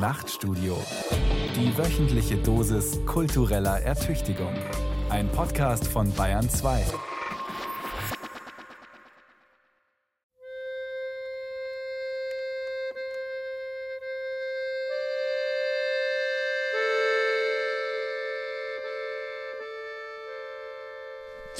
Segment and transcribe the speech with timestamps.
[0.00, 0.78] Nachtstudio.
[1.54, 4.54] Die wöchentliche Dosis kultureller Ertüchtigung.
[5.10, 6.86] Ein Podcast von Bayern 2.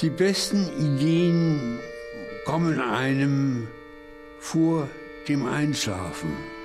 [0.01, 1.79] Die besten Ideen
[2.45, 3.67] kommen einem
[4.39, 4.87] vor
[5.27, 6.60] dem Einschlafen.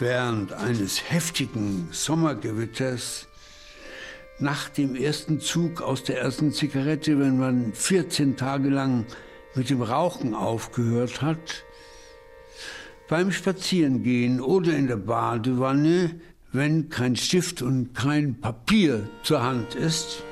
[0.00, 3.28] Während eines heftigen Sommergewitters,
[4.38, 9.04] nach dem ersten Zug aus der ersten Zigarette, wenn man 14 Tage lang
[9.54, 11.66] mit dem Rauchen aufgehört hat,
[13.10, 16.18] beim Spazierengehen oder in der Badewanne,
[16.50, 20.22] wenn kein Stift und kein Papier zur Hand ist,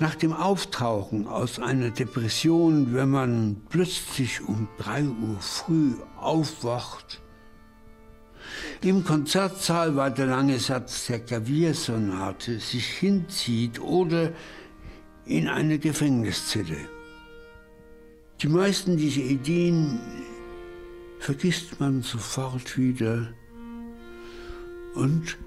[0.00, 7.21] nach dem Auftauchen aus einer Depression, wenn man plötzlich um drei Uhr früh aufwacht,
[8.82, 14.32] im Konzertsaal war der lange Satz der Klaviersonate sich hinzieht oder
[15.24, 16.88] in eine Gefängniszelle.
[18.40, 20.00] Die meisten dieser Ideen
[21.20, 23.32] vergisst man sofort wieder
[24.94, 25.38] und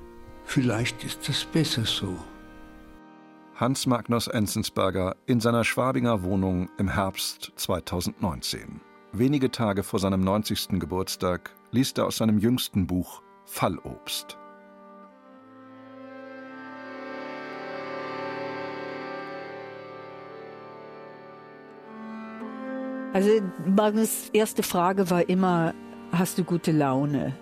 [0.45, 2.17] vielleicht ist das besser so.
[3.56, 8.81] Hans Magnus Enzensberger in seiner Schwabinger Wohnung im Herbst 2019.
[9.14, 10.80] Wenige Tage vor seinem 90.
[10.80, 14.38] Geburtstag liest er aus seinem jüngsten Buch Fallobst.
[23.14, 23.30] Also
[23.66, 25.73] Magnus erste Frage war immer,
[26.12, 27.34] hast du gute Laune?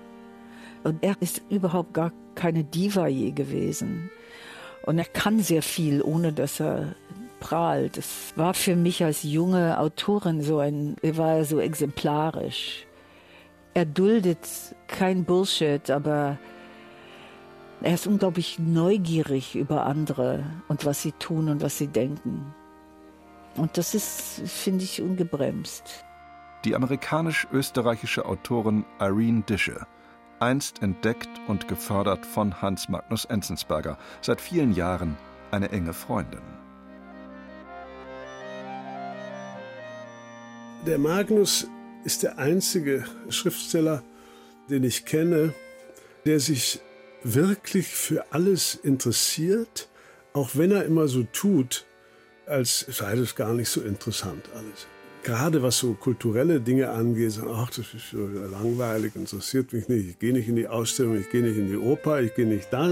[0.84, 4.12] Und er ist überhaupt gar keine Diva je gewesen.
[4.86, 6.96] Und er kann sehr viel, ohne dass er
[7.40, 7.98] prahlt.
[7.98, 12.86] Das war für mich als junge Autorin so ein, er war so exemplarisch.
[13.74, 14.48] Er duldet
[14.88, 16.38] kein Bullshit, aber
[17.82, 22.54] er ist unglaublich neugierig über andere und was sie tun und was sie denken.
[23.56, 26.06] Und das ist, finde ich, ungebremst.
[26.66, 29.86] Die amerikanisch-österreichische Autorin Irene Dische
[30.40, 35.18] einst entdeckt und gefördert von Hans Magnus Enzensberger, seit vielen Jahren
[35.52, 36.42] eine enge Freundin.
[40.86, 41.68] Der Magnus
[42.06, 44.04] ist der einzige Schriftsteller,
[44.70, 45.54] den ich kenne,
[46.26, 46.80] der sich
[47.24, 49.90] wirklich für alles interessiert,
[50.34, 51.86] auch wenn er immer so tut,
[52.46, 54.88] als sei das gar nicht so interessant alles
[55.24, 60.10] gerade was so kulturelle Dinge angeht, sagen, ach, das ist so langweilig, interessiert mich nicht,
[60.10, 62.72] ich gehe nicht in die Ausstellung, ich gehe nicht in die Oper, ich gehe nicht
[62.72, 62.92] da.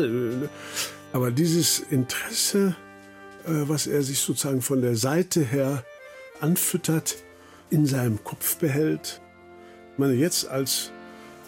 [1.14, 2.76] Aber dieses Interesse,
[3.46, 5.84] äh, was er sich sozusagen von der Seite her
[6.40, 7.18] anfüttert,
[7.72, 9.22] in seinem Kopf behält.
[9.94, 10.92] Ich meine, jetzt als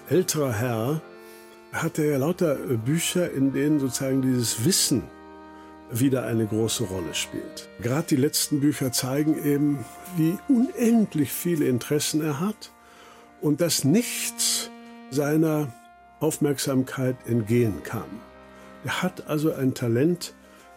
[0.10, 1.02] älterer Herr
[1.72, 5.04] hat er ja lauter Bücher, in denen sozusagen dieses Wissen
[5.92, 7.70] wieder eine große Rolle spielt.
[7.82, 9.86] Gerade die letzten Bücher zeigen eben,
[10.16, 12.72] wie unendlich viele Interessen er hat
[13.42, 14.72] und dass nichts
[15.12, 15.74] seiner
[16.20, 18.10] Aufmerksamkeit entgehen kann.
[18.86, 20.34] Er hat also ein Talent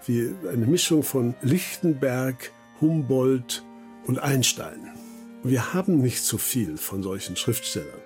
[0.07, 3.65] wie eine Mischung von Lichtenberg, Humboldt
[4.07, 4.91] und Einstein.
[5.49, 8.01] Wir haben nicht so viel von solchen Schriftstellern.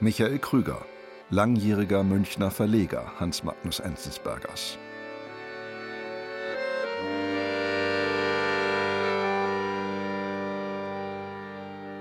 [0.00, 0.84] Michael Krüger,
[1.30, 4.76] langjähriger Münchner Verleger Hans Magnus Enzensbergers.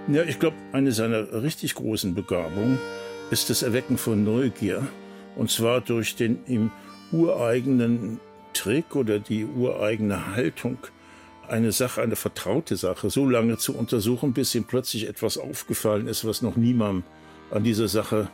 [0.08, 2.80] Ja, ich glaube, eine seiner richtig großen Begabungen
[3.30, 4.88] ist das Erwecken von Neugier.
[5.36, 6.72] Und zwar durch den ihm
[7.12, 8.20] ureigenen
[8.54, 10.80] Trick oder die ureigene Haltung,
[11.50, 16.26] eine Sache, eine vertraute Sache, so lange zu untersuchen, bis ihm plötzlich etwas aufgefallen ist,
[16.26, 17.04] was noch niemandem
[17.52, 18.30] an dieser Sache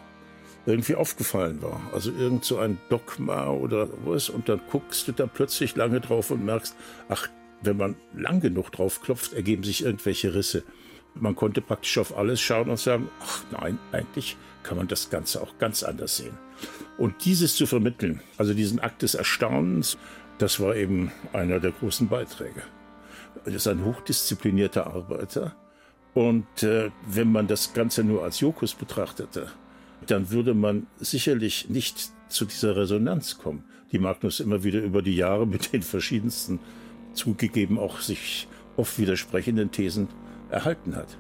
[0.66, 1.80] irgendwie aufgefallen war.
[1.94, 4.30] Also irgend so ein Dogma oder was.
[4.30, 6.76] Und dann guckst du da plötzlich lange drauf und merkst,
[7.10, 7.28] ach,
[7.62, 10.64] wenn man lang genug drauf klopft, ergeben sich irgendwelche Risse.
[11.14, 15.42] Man konnte praktisch auf alles schauen und sagen, ach nein, eigentlich kann man das Ganze
[15.42, 16.38] auch ganz anders sehen.
[16.98, 19.98] Und dieses zu vermitteln, also diesen Akt des Erstaunens,
[20.38, 22.64] das war eben einer der großen Beiträge.
[23.46, 25.56] Ist ein hochdisziplinierter Arbeiter.
[26.14, 29.52] Und äh, wenn man das Ganze nur als Jokus betrachtete,
[30.08, 35.16] dann würde man sicherlich nicht zu dieser Resonanz kommen, die Magnus immer wieder über die
[35.16, 36.60] Jahre mit den verschiedensten
[37.14, 38.48] zugegeben auch sich
[38.78, 40.10] oft widersprechenden Thesen
[40.50, 41.18] erhalten hat.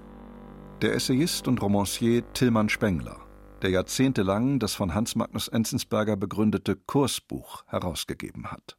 [0.82, 3.18] Der Essayist und Romancier Tillmann Spengler,
[3.62, 8.78] der jahrzehntelang das von Hans Magnus Enzensberger begründete Kursbuch herausgegeben hat.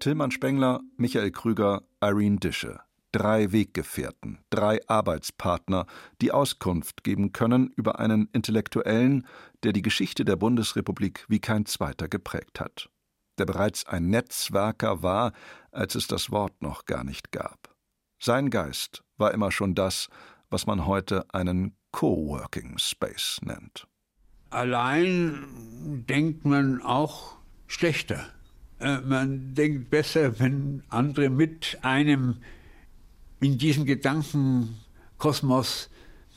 [0.00, 2.80] Tillmann Spengler, Michael Krüger, Irene Dische.
[3.12, 5.86] drei Weggefährten, drei Arbeitspartner,
[6.20, 9.26] die Auskunft geben können über einen Intellektuellen,
[9.62, 12.88] der die Geschichte der Bundesrepublik wie kein zweiter geprägt hat,
[13.38, 15.32] der bereits ein Netzwerker war,
[15.70, 17.74] als es das Wort noch gar nicht gab.
[18.20, 20.08] Sein Geist war immer schon das,
[20.48, 23.86] was man heute einen Coworking Space nennt.
[24.50, 27.36] Allein denkt man auch
[27.66, 28.28] schlechter.
[28.80, 32.38] Äh, man denkt besser, wenn andere mit einem
[33.40, 35.90] in diesem Gedankenkosmos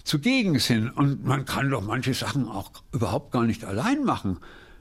[0.04, 0.90] zugegen sind.
[0.90, 4.38] Und man kann doch manche Sachen auch überhaupt gar nicht allein machen.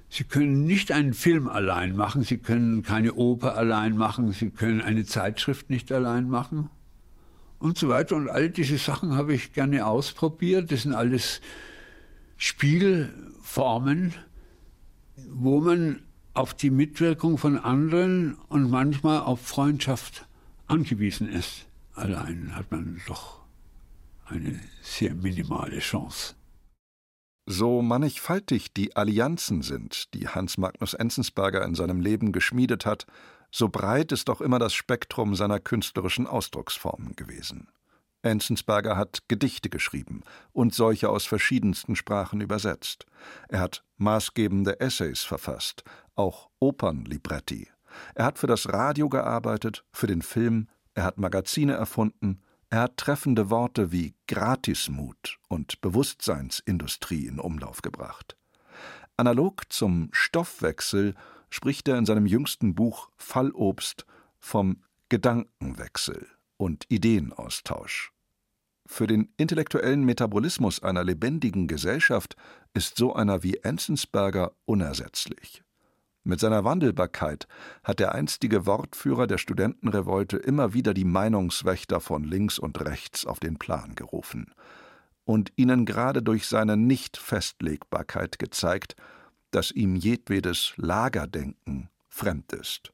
[0.09, 4.82] Sie können nicht einen Film allein machen, Sie können keine Oper allein machen, Sie können
[4.82, 6.69] eine Zeitschrift nicht allein machen
[7.58, 8.17] und so weiter.
[8.17, 10.70] Und all diese Sachen habe ich gerne ausprobiert.
[10.70, 11.41] Das sind alles
[12.37, 14.12] Spielformen,
[15.31, 16.03] wo man
[16.34, 20.26] auf die Mitwirkung von anderen und manchmal auf Freundschaft
[20.67, 21.67] angewiesen ist.
[21.94, 23.40] Allein hat man doch
[24.26, 26.34] eine sehr minimale Chance.
[27.44, 33.06] So mannigfaltig die Allianzen sind, die Hans Magnus Enzensberger in seinem Leben geschmiedet hat,
[33.50, 37.69] so breit ist doch immer das Spektrum seiner künstlerischen Ausdrucksformen gewesen.
[38.23, 43.06] Enzensberger hat Gedichte geschrieben und solche aus verschiedensten Sprachen übersetzt.
[43.49, 45.82] Er hat maßgebende Essays verfasst,
[46.14, 47.69] auch Opernlibretti.
[48.14, 52.97] Er hat für das Radio gearbeitet, für den Film, er hat Magazine erfunden, er hat
[52.97, 58.37] treffende Worte wie Gratismut und Bewusstseinsindustrie in Umlauf gebracht.
[59.17, 61.14] Analog zum Stoffwechsel
[61.50, 64.06] spricht er in seinem jüngsten Buch Fallobst
[64.38, 66.26] vom Gedankenwechsel
[66.56, 68.12] und Ideenaustausch.
[68.87, 72.37] Für den intellektuellen Metabolismus einer lebendigen Gesellschaft
[72.75, 75.62] ist so einer wie Enzensberger unersetzlich.
[76.25, 77.49] Mit seiner Wandelbarkeit
[77.83, 83.41] hat der einstige Wortführer der Studentenrevolte immer wieder die Meinungswächter von links und rechts auf
[83.41, 84.53] den Plan gerufen
[85.25, 88.97] und ihnen gerade durch seine Nichtfestlegbarkeit gezeigt,
[89.51, 92.93] dass ihm jedwedes Lagerdenken fremd ist.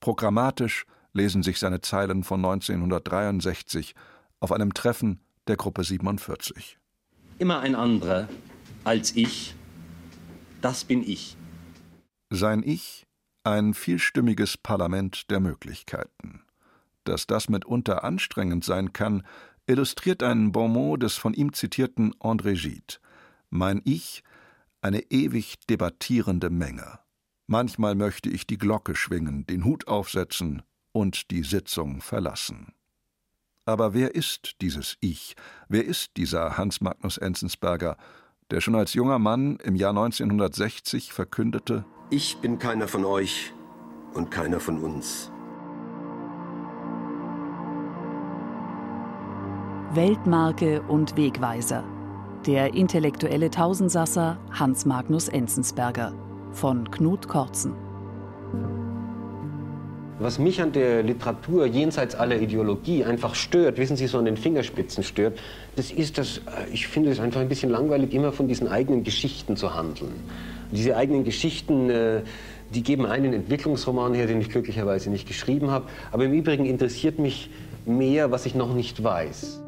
[0.00, 3.94] Programmatisch lesen sich seine Zeilen von 1963
[4.40, 6.78] auf einem Treffen der Gruppe 47.
[7.38, 8.28] Immer ein anderer
[8.84, 9.54] als ich,
[10.60, 11.36] das bin ich.
[12.30, 13.06] Sein Ich
[13.44, 16.42] ein vielstimmiges Parlament der Möglichkeiten.
[17.04, 19.22] Dass das mitunter anstrengend sein kann,
[19.66, 22.98] illustriert ein Bonmot des von ihm zitierten André Gide.
[23.48, 24.24] Mein Ich
[24.80, 26.98] eine ewig debattierende Menge.
[27.46, 32.72] Manchmal möchte ich die Glocke schwingen, den Hut aufsetzen und die Sitzung verlassen.
[33.64, 35.36] Aber wer ist dieses Ich?
[35.68, 37.96] Wer ist dieser Hans Magnus Enzensberger,
[38.50, 43.52] der schon als junger Mann im Jahr 1960 verkündete, ich bin keiner von euch
[44.14, 45.30] und keiner von uns.
[49.92, 51.82] Weltmarke und Wegweiser.
[52.46, 56.12] Der intellektuelle Tausendsasser Hans Magnus Enzensberger
[56.52, 57.74] von Knut Kortzen.
[60.18, 64.36] Was mich an der Literatur jenseits aller Ideologie einfach stört, wissen Sie, so an den
[64.36, 65.38] Fingerspitzen stört,
[65.74, 69.04] das ist, dass äh, ich finde es einfach ein bisschen langweilig, immer von diesen eigenen
[69.04, 70.14] Geschichten zu handeln.
[70.72, 72.22] Diese eigenen Geschichten, äh,
[72.74, 75.86] die geben einen Entwicklungsroman her, den ich glücklicherweise nicht geschrieben habe.
[76.12, 77.50] Aber im Übrigen interessiert mich
[77.84, 79.62] mehr, was ich noch nicht weiß.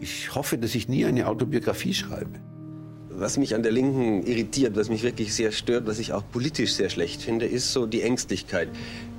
[0.00, 2.40] Ich hoffe, dass ich nie eine Autobiografie schreibe.
[3.08, 6.74] Was mich an der Linken irritiert, was mich wirklich sehr stört, was ich auch politisch
[6.74, 8.68] sehr schlecht finde, ist so die Ängstlichkeit.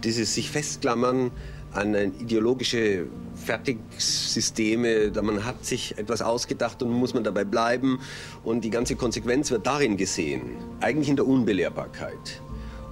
[0.03, 1.31] Dieses sich festklammern
[1.75, 5.12] an ideologische Fertigsysteme.
[5.22, 8.00] Man hat sich etwas ausgedacht und muss man dabei bleiben.
[8.44, 10.41] Und die ganze Konsequenz wird darin gesehen,
[10.79, 12.41] eigentlich in der Unbelehrbarkeit.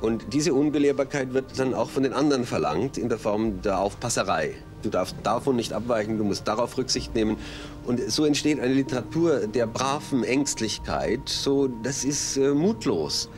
[0.01, 4.53] Und diese Unbelehrbarkeit wird dann auch von den anderen verlangt in der Form der Aufpasserei.
[4.81, 7.37] Du darfst davon nicht abweichen, du musst darauf Rücksicht nehmen.
[7.85, 11.29] Und so entsteht eine Literatur der braven Ängstlichkeit.
[11.29, 13.29] So, das ist äh, mutlos.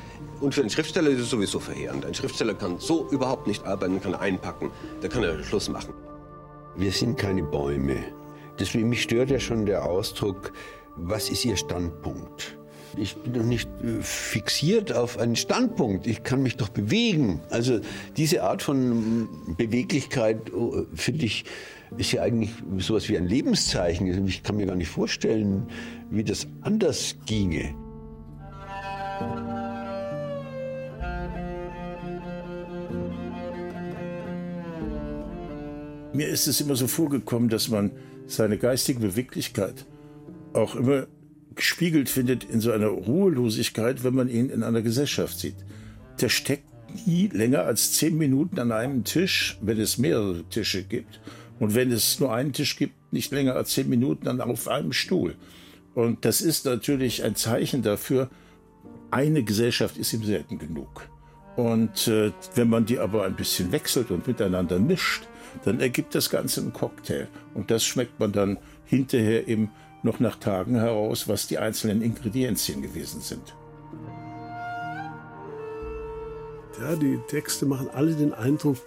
[0.42, 2.06] Und für einen Schriftsteller ist es sowieso verheerend.
[2.06, 5.94] Ein Schriftsteller kann so überhaupt nicht arbeiten, kann einpacken, da kann er Schluss machen.
[6.76, 7.98] Wir sind keine Bäume.
[8.60, 10.52] Deswegen mich stört ja schon der Ausdruck,
[10.98, 12.58] was ist Ihr Standpunkt?
[12.98, 16.08] Ich bin doch nicht äh, fixiert auf einen Standpunkt.
[16.08, 17.42] Ich kann mich doch bewegen.
[17.50, 17.80] Also
[18.16, 19.28] diese Art von
[19.58, 21.46] Beweglichkeit, oh, finde ich,
[21.98, 24.28] ist ja eigentlich sowas wie ein Lebenszeichen.
[24.28, 25.68] Ich kann mir gar nicht vorstellen,
[26.10, 27.76] wie das anders ginge.
[36.16, 37.92] Mir ist es immer so vorgekommen, dass man
[38.26, 39.86] seine geistige Beweglichkeit
[40.54, 41.08] auch immer
[41.56, 45.58] gespiegelt findet in so einer Ruhelosigkeit, wenn man ihn in einer Gesellschaft sieht.
[46.22, 46.64] Der steckt
[47.06, 51.20] nie länger als zehn Minuten an einem Tisch, wenn es mehrere Tische gibt,
[51.60, 54.94] Und wenn es nur einen Tisch gibt, nicht länger als zehn Minuten, dann auf einem
[54.94, 55.36] Stuhl.
[55.96, 58.30] Und das ist natürlich ein Zeichen dafür,
[59.12, 61.10] eine Gesellschaft ist ihm selten genug.
[61.58, 65.28] Und äh, wenn man die aber ein bisschen wechselt und miteinander mischt,
[65.64, 67.28] dann ergibt das Ganze einen Cocktail.
[67.54, 69.72] Und das schmeckt man dann hinterher eben
[70.04, 73.56] noch nach Tagen heraus, was die einzelnen Ingredienzien gewesen sind.
[76.80, 78.78] Ja, die Texte machen alle den Eindruck,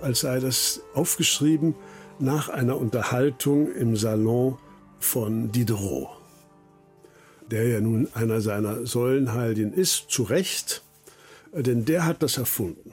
[0.00, 1.74] als sei das aufgeschrieben
[2.18, 4.56] nach einer Unterhaltung im Salon
[5.00, 6.08] von Diderot,
[7.50, 10.82] der ja nun einer seiner Säulenheiligen ist, zu Recht,
[11.52, 12.92] denn der hat das erfunden.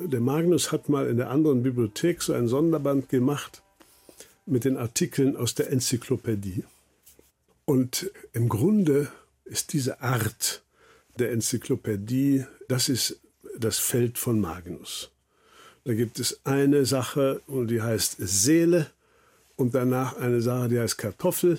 [0.00, 3.62] Der Magnus hat mal in der anderen Bibliothek so ein Sonderband gemacht
[4.46, 6.64] mit den Artikeln aus der Enzyklopädie.
[7.64, 9.10] Und im Grunde
[9.44, 10.62] ist diese Art
[11.18, 13.18] der Enzyklopädie, das ist
[13.58, 15.10] das Feld von Magnus.
[15.84, 18.90] Da gibt es eine Sache und die heißt Seele
[19.56, 21.58] und danach eine Sache, die heißt Kartoffel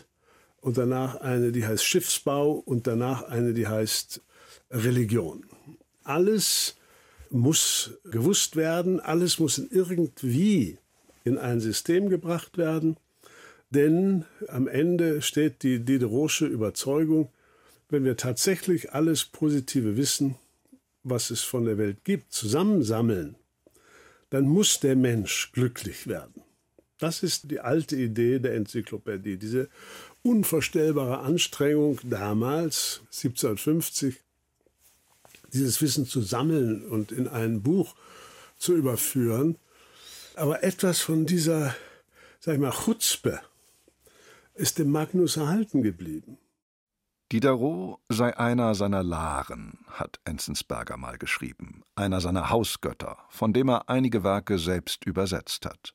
[0.62, 4.22] und danach eine, die heißt Schiffsbau und danach eine, die heißt
[4.72, 5.46] Religion.
[6.04, 6.76] Alles
[7.32, 10.78] muss gewusst werden, alles muss irgendwie
[11.24, 12.98] in ein System gebracht werden,
[13.70, 17.30] denn am Ende steht die Diderosche Überzeugung,
[17.90, 20.36] wenn wir tatsächlich alles positive Wissen,
[21.04, 23.36] was es von der Welt gibt, zusammensammeln,
[24.30, 26.44] dann muss der Mensch glücklich werden.
[27.00, 29.70] Das ist die alte Idee der Enzyklopädie, diese
[30.22, 34.20] unvorstellbare Anstrengung damals, 1750,
[35.54, 37.96] dieses Wissen zu sammeln und in ein Buch
[38.58, 39.58] zu überführen.
[40.36, 41.76] Aber etwas von dieser,
[42.40, 43.42] sag ich mal, Chutzpe
[44.54, 46.38] ist dem Magnus erhalten geblieben.
[47.32, 53.88] Diderot sei einer seiner Laren, hat Enzensberger mal geschrieben, einer seiner Hausgötter, von dem er
[53.88, 55.94] einige Werke selbst übersetzt hat.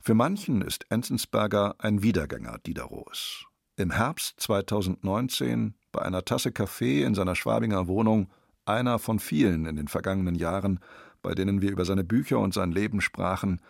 [0.00, 3.46] Für manchen ist Enzensberger ein Wiedergänger Diderots.
[3.76, 8.28] Im Herbst 2019, bei einer Tasse Kaffee in seiner Schwabinger Wohnung,
[8.68, 10.80] einer von vielen in den vergangenen Jahren,
[11.22, 13.60] bei denen wir über seine Bücher und sein Leben sprachen,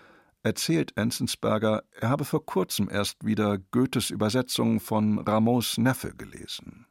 [0.43, 6.87] erzählt Enzensberger, er habe vor kurzem erst wieder Goethes Übersetzung von Rameaus Neffe gelesen.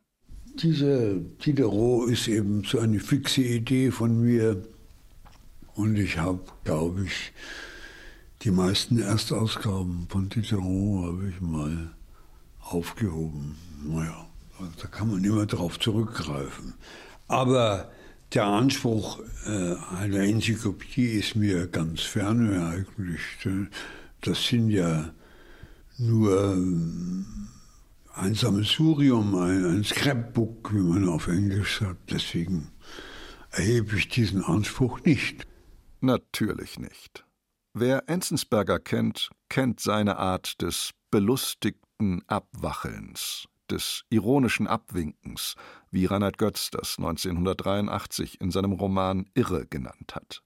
[0.56, 4.64] Dieser Diderot ist eben so eine fixe Idee von mir.
[5.76, 7.32] Und ich habe, glaube ich,
[8.42, 11.92] die meisten Erstausgaben von Diderot habe ich mal
[12.60, 13.56] aufgehoben.
[13.84, 14.28] Naja,
[14.82, 16.74] da kann man immer darauf zurückgreifen.
[17.28, 17.92] Aber
[18.34, 23.22] der Anspruch äh, einer Enzyklopädie ist mir ganz ferne eigentlich.
[24.22, 25.14] Das sind ja
[25.98, 26.56] nur
[28.14, 32.12] ein Sammelsurium, ein, ein Scrapbook, wie man auf Englisch sagt.
[32.12, 32.72] Deswegen
[33.52, 35.46] erhebe ich diesen Anspruch nicht.
[36.02, 37.26] Natürlich nicht.
[37.74, 45.56] Wer Enzensberger kennt, kennt seine Art des belustigten Abwachelns, des ironischen Abwinkens,
[45.92, 50.44] wie Reinhard Götz das 1983 in seinem Roman Irre genannt hat.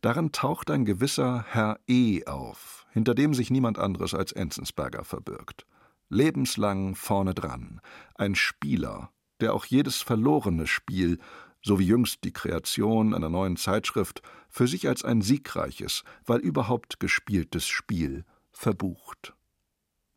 [0.00, 2.24] Darin taucht ein gewisser Herr E.
[2.26, 5.66] auf, hinter dem sich niemand anderes als Enzensberger verbirgt.
[6.08, 7.80] Lebenslang vorne dran,
[8.16, 11.18] ein Spieler, der auch jedes verlorene Spiel,
[11.62, 17.00] so wie jüngst die Kreation einer neuen Zeitschrift, für sich als ein siegreiches, weil überhaupt
[17.00, 19.34] gespieltes Spiel verbucht.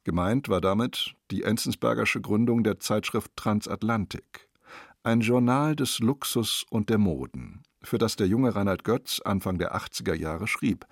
[0.03, 4.49] Gemeint war damit die Enzensbergersche Gründung der Zeitschrift Transatlantik,
[5.03, 9.75] ein Journal des Luxus und der Moden, für das der junge Reinhard Götz Anfang der
[9.75, 10.85] 80er Jahre schrieb,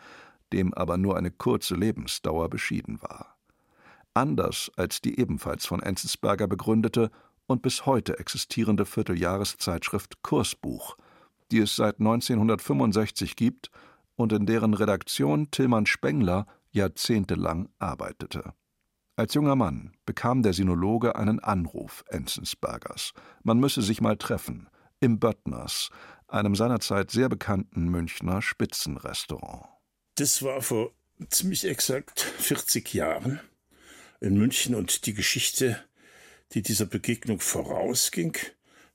[0.54, 3.38] dem aber nur eine kurze Lebensdauer beschieden war.
[4.14, 7.12] Anders als die ebenfalls von Enzensberger begründete
[7.48, 10.96] und bis heute existierende Vierteljahreszeitschrift Kursbuch,
[11.52, 13.72] die es seit 1965 gibt
[14.16, 18.54] und in deren Redaktion Tillmann Spengler jahrzehntelang arbeitete.
[19.16, 23.14] Als junger Mann bekam der Sinologe einen Anruf Enzensbergers.
[23.44, 24.70] Man müsse sich mal treffen.
[25.00, 25.90] Im Böttners,
[26.28, 29.66] einem seinerzeit sehr bekannten Münchner Spitzenrestaurant.
[30.16, 30.92] Das war vor
[31.30, 33.40] ziemlich exakt 40 Jahren
[34.20, 35.84] in München und die Geschichte,
[36.54, 38.38] die dieser Begegnung vorausging,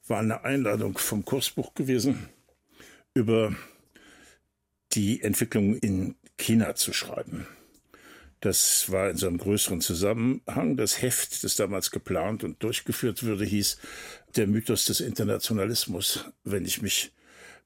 [0.06, 2.28] war eine Einladung vom Kursbuch gewesen,
[3.14, 3.54] über
[4.92, 7.46] die Entwicklung in China zu schreiben.
[8.40, 10.76] Das war in so einem größeren Zusammenhang.
[10.76, 13.78] Das Heft, das damals geplant und durchgeführt würde, hieß
[14.36, 17.12] Der Mythos des Internationalismus, wenn ich mich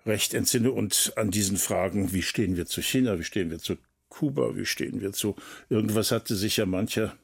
[0.06, 0.70] recht entsinne.
[0.70, 3.76] Und an diesen Fragen, wie stehen wir zu China, wie stehen wir zu
[4.08, 5.36] Kuba, wie stehen wir zu
[5.68, 7.16] irgendwas, hatte sich ja mancher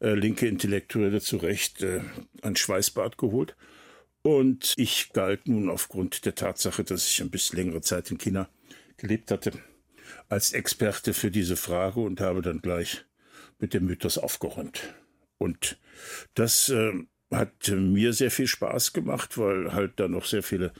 [0.00, 2.00] äh, linke Intellektuelle zu Recht äh,
[2.42, 3.56] ein Schweißbad geholt.
[4.22, 8.48] Und ich galt nun aufgrund der Tatsache, dass ich ein bisschen längere Zeit in China
[8.96, 9.52] gelebt hatte,
[10.28, 13.04] als Experte für diese Frage und habe dann gleich
[13.58, 14.94] mit dem Mythos aufgeräumt.
[15.38, 15.78] Und
[16.34, 16.92] das äh,
[17.30, 20.72] hat mir sehr viel Spaß gemacht, weil halt da noch sehr viele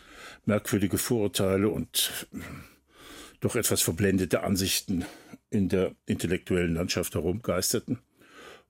[0.44, 2.28] merkwürdige Vorurteile und
[3.40, 5.04] doch etwas verblendete Ansichten
[5.50, 7.98] in der intellektuellen Landschaft herumgeisterten.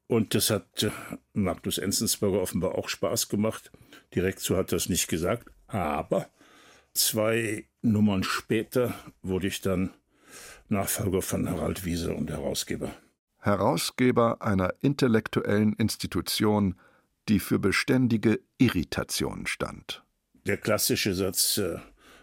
[0.07, 0.91] Und das hat äh,
[1.33, 3.71] Magnus Enzensberger offenbar auch Spaß gemacht.
[4.15, 5.51] Direkt so hat er es nicht gesagt.
[5.67, 6.29] Aber
[6.93, 9.91] zwei Nummern später wurde ich dann
[10.75, 12.95] Nachfolger von Harald Wiese und Herausgeber.
[13.39, 16.79] Herausgeber einer intellektuellen Institution,
[17.29, 20.03] die für beständige Irritation stand.
[20.47, 21.79] Der klassische Satz äh,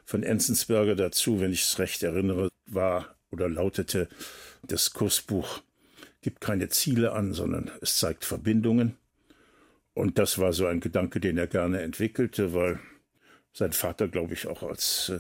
[0.06, 4.10] von Enzensberger dazu, wenn ich es recht erinnere, war oder lautete,
[4.64, 5.62] das Kursbuch
[6.22, 8.98] gibt keine Ziele an, sondern es zeigt Verbindungen.
[9.94, 12.80] Und das war so ein Gedanke, den er gerne entwickelte, weil
[13.54, 15.20] sein Vater, glaube ich, auch als äh,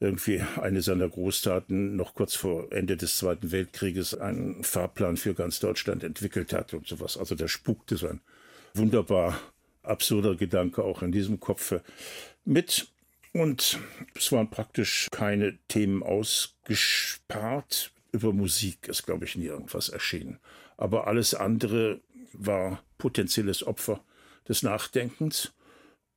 [0.00, 5.60] irgendwie eine seiner Großtaten noch kurz vor Ende des Zweiten Weltkrieges einen Fahrplan für ganz
[5.60, 7.18] Deutschland entwickelt hat und sowas.
[7.18, 8.20] Also da spukte so ein
[8.72, 9.38] wunderbar
[9.82, 11.74] absurder Gedanke auch in diesem Kopf
[12.46, 12.88] mit.
[13.32, 13.78] Und
[14.14, 17.92] es waren praktisch keine Themen ausgespart.
[18.12, 20.40] Über Musik ist, glaube ich, nie irgendwas erschienen.
[20.76, 22.00] Aber alles andere
[22.32, 24.02] war potenzielles Opfer
[24.48, 25.52] des Nachdenkens.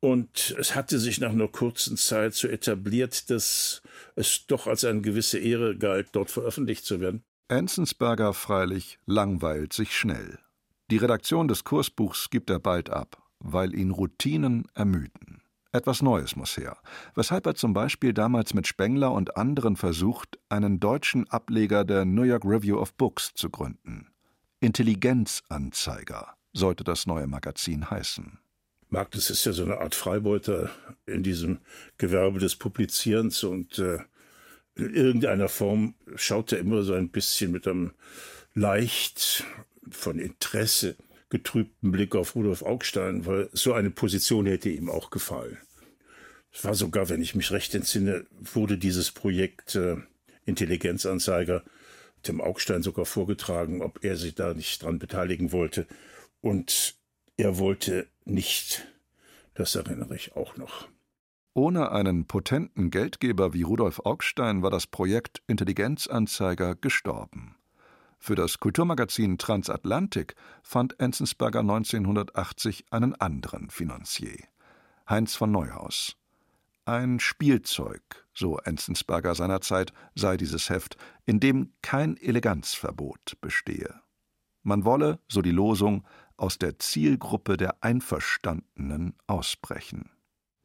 [0.04, 3.82] Und es hatte sich nach einer kurzen Zeit so etabliert, dass
[4.18, 7.24] es doch als eine gewisse Ehre galt, dort veröffentlicht zu werden.
[7.48, 10.40] Enzensberger freilich langweilt sich schnell.
[10.92, 15.42] Die Redaktion des Kursbuchs gibt er bald ab, weil ihn Routinen ermüden.
[15.72, 16.78] Etwas Neues muss her,
[17.16, 22.24] weshalb er zum Beispiel damals mit Spengler und anderen versucht, einen deutschen Ableger der New
[22.24, 24.10] York Review of Books zu gründen.
[24.60, 28.43] Intelligenzanzeiger sollte das neue Magazin heißen.
[28.94, 30.70] Magnus ist ja so eine Art Freibeuter
[31.08, 31.58] in diesem
[31.98, 33.98] Gewerbe des Publizierens und äh,
[34.76, 37.94] in irgendeiner Form schaut er immer so ein bisschen mit einem
[38.54, 39.46] leicht
[39.90, 40.96] von Interesse
[41.30, 45.58] getrübten Blick auf Rudolf Augstein, weil so eine Position hätte ihm auch gefallen.
[46.52, 49.98] Es war sogar, wenn ich mich recht entsinne, wurde dieses Projekt äh,
[50.46, 51.64] Intelligenzanzeiger
[52.28, 55.88] dem Augstein sogar vorgetragen, ob er sich da nicht dran beteiligen wollte.
[56.42, 56.96] Und
[57.38, 58.88] er wollte nicht.
[59.54, 60.88] Das erinnere ich auch noch.
[61.54, 67.56] Ohne einen potenten Geldgeber wie Rudolf Augstein war das Projekt Intelligenzanzeiger gestorben.
[68.18, 74.38] Für das Kulturmagazin Transatlantik fand Enzensberger 1980 einen anderen Finanzier,
[75.08, 76.16] Heinz von Neuhaus.
[76.86, 78.02] Ein Spielzeug,
[78.34, 84.02] so Enzensberger seinerzeit, sei dieses Heft, in dem kein Eleganzverbot bestehe.
[84.64, 86.06] Man wolle, so die Losung,
[86.38, 90.10] aus der Zielgruppe der Einverstandenen ausbrechen.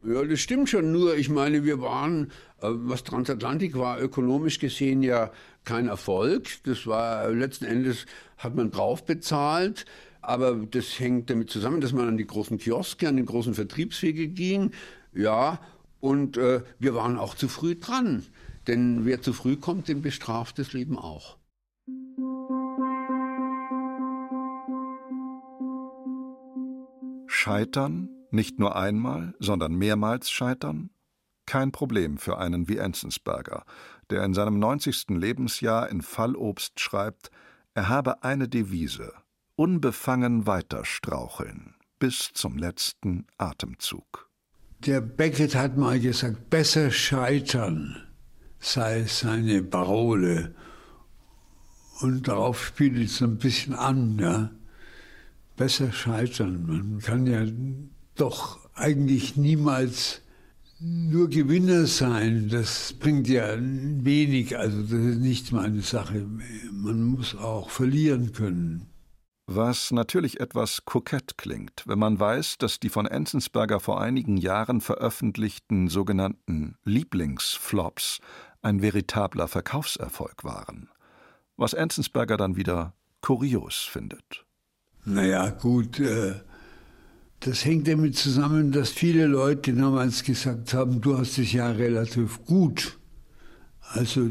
[0.04, 0.92] Ja, das stimmt schon.
[0.92, 5.32] Nur, ich meine, wir waren, äh, was Transatlantik war, ökonomisch gesehen ja
[5.64, 6.46] kein Erfolg.
[6.64, 9.86] Das war letzten Endes hat man drauf bezahlt.
[10.20, 14.28] Aber das hängt damit zusammen, dass man an die großen Kioske, an den großen Vertriebswege
[14.28, 14.72] ging.
[15.14, 15.60] Ja,
[16.00, 18.24] und äh, wir waren auch zu früh dran.
[18.68, 21.37] Denn wer zu früh kommt, den bestraft das Leben auch.
[27.48, 30.90] Scheitern, nicht nur einmal, sondern mehrmals scheitern?
[31.46, 33.64] Kein Problem für einen wie Enzensberger,
[34.10, 35.06] der in seinem 90.
[35.08, 37.30] Lebensjahr in Fallobst schreibt,
[37.72, 39.14] er habe eine Devise:
[39.56, 44.28] unbefangen weiterstraucheln bis zum letzten Atemzug.
[44.84, 47.96] Der Beckett hat mal gesagt, besser scheitern
[48.58, 50.54] sei seine Parole.
[52.00, 54.50] Und darauf spielt es ein bisschen an, ja
[55.58, 56.64] besser scheitern.
[56.66, 57.44] Man kann ja
[58.14, 60.22] doch eigentlich niemals
[60.80, 62.48] nur Gewinner sein.
[62.48, 66.26] Das bringt ja wenig, also das ist nicht meine Sache.
[66.72, 68.86] Man muss auch verlieren können.
[69.50, 74.82] Was natürlich etwas kokett klingt, wenn man weiß, dass die von Enzensberger vor einigen Jahren
[74.82, 78.18] veröffentlichten sogenannten Lieblingsflops
[78.60, 80.90] ein veritabler Verkaufserfolg waren.
[81.56, 84.44] Was Enzensberger dann wieder kurios findet.
[85.08, 86.34] Naja, gut, äh,
[87.40, 92.44] das hängt damit zusammen, dass viele Leute damals gesagt haben, du hast es ja relativ
[92.44, 92.98] gut.
[93.80, 94.28] Also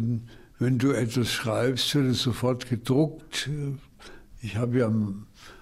[0.60, 3.50] wenn du etwas schreibst, wird es sofort gedruckt.
[4.44, 4.94] Ich habe ja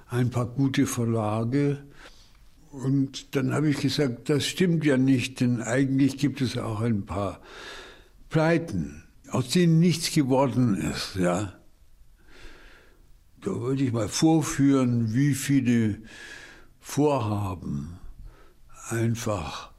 [0.10, 1.78] ein paar gute Verlage.
[2.72, 7.06] Und dann habe ich gesagt, das stimmt ja nicht, denn eigentlich gibt es auch ein
[7.06, 7.40] paar
[8.28, 11.16] Pleiten, aus denen nichts geworden ist.
[11.16, 11.54] Ja.
[13.46, 16.00] Da wollte ich mal vorführen, wie viele
[16.80, 18.00] Vorhaben
[18.90, 19.70] einfach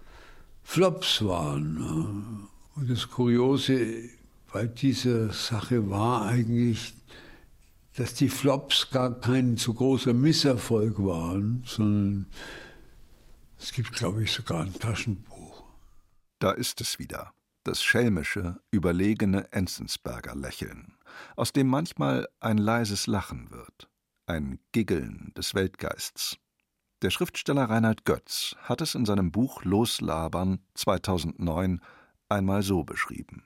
[0.63, 2.47] Flops waren.
[2.77, 4.09] Und das Kuriose
[4.53, 6.95] bei dieser Sache war eigentlich,
[7.97, 12.27] dass die Flops gar kein so großer Misserfolg waren, sondern
[13.59, 15.65] es gibt, glaube ich, sogar ein Taschenbuch.
[16.39, 17.33] Da ist es wieder,
[17.67, 20.95] das schelmische, überlegene Enzensberger Lächeln,
[21.35, 23.89] aus dem manchmal ein leises Lachen wird,
[24.27, 26.39] ein Giggeln des Weltgeists.
[27.03, 31.81] Der Schriftsteller Reinhard Götz hat es in seinem Buch Loslabern 2009
[32.29, 33.43] einmal so beschrieben.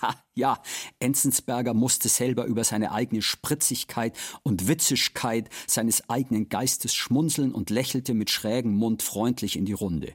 [0.00, 0.62] Ha, ja,
[1.00, 8.14] Enzensberger musste selber über seine eigene Spritzigkeit und Witzigkeit seines eigenen Geistes schmunzeln und lächelte
[8.14, 10.14] mit schrägem Mund freundlich in die Runde.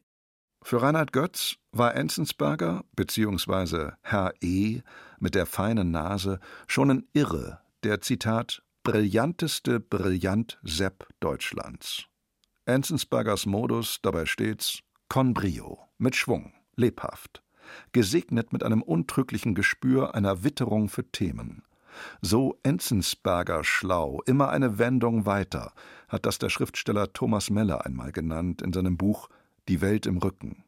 [0.64, 3.92] Für Reinhard Götz war Enzensberger bzw.
[4.02, 4.82] Herr E.
[5.20, 12.06] mit der feinen Nase schon ein Irre, der Zitat brillanteste Brillant-Sepp Deutschlands.
[12.66, 17.44] Enzensbergers Modus dabei stets con brio, mit Schwung, lebhaft
[17.92, 21.64] gesegnet mit einem untrüglichen Gespür einer Witterung für Themen.
[22.22, 25.74] So Enzensberger schlau, immer eine Wendung weiter,
[26.08, 29.30] hat das der Schriftsteller Thomas Meller einmal genannt in seinem Buch
[29.70, 30.64] Die Welt im Rücken.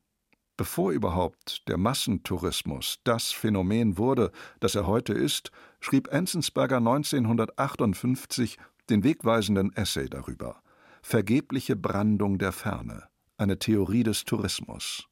[0.57, 4.31] Bevor überhaupt der Massentourismus das Phänomen wurde,
[4.61, 8.57] das er heute ist, schrieb Enzensberger 1958
[8.89, 10.61] den wegweisenden Essay darüber
[11.01, 13.03] Vergebliche Brandung der Ferne,
[13.37, 15.07] eine Theorie des Tourismus.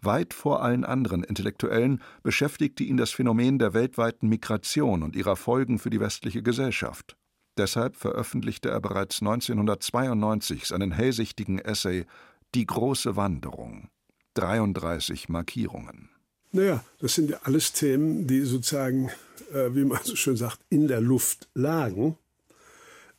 [0.00, 5.78] Weit vor allen anderen Intellektuellen beschäftigte ihn das Phänomen der weltweiten Migration und ihrer Folgen
[5.78, 7.16] für die westliche Gesellschaft.
[7.56, 12.04] Deshalb veröffentlichte er bereits 1992 seinen hellsichtigen Essay
[12.54, 13.88] Die große Wanderung.
[14.34, 16.08] 33 Markierungen.
[16.52, 19.10] Naja, das sind ja alles Themen, die sozusagen,
[19.52, 22.16] äh, wie man so schön sagt, in der Luft lagen,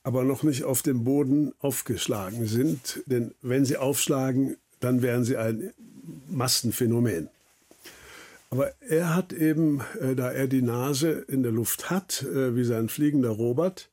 [0.04, 3.04] aber noch nicht auf dem Boden aufgeschlagen sind.
[3.08, 5.74] Denn wenn sie aufschlagen, dann wären sie ein
[6.30, 7.30] Massenphänomen.
[8.52, 12.64] Aber er hat eben, äh, da er die Nase in der Luft hat, äh, wie
[12.64, 13.90] sein fliegender Robert,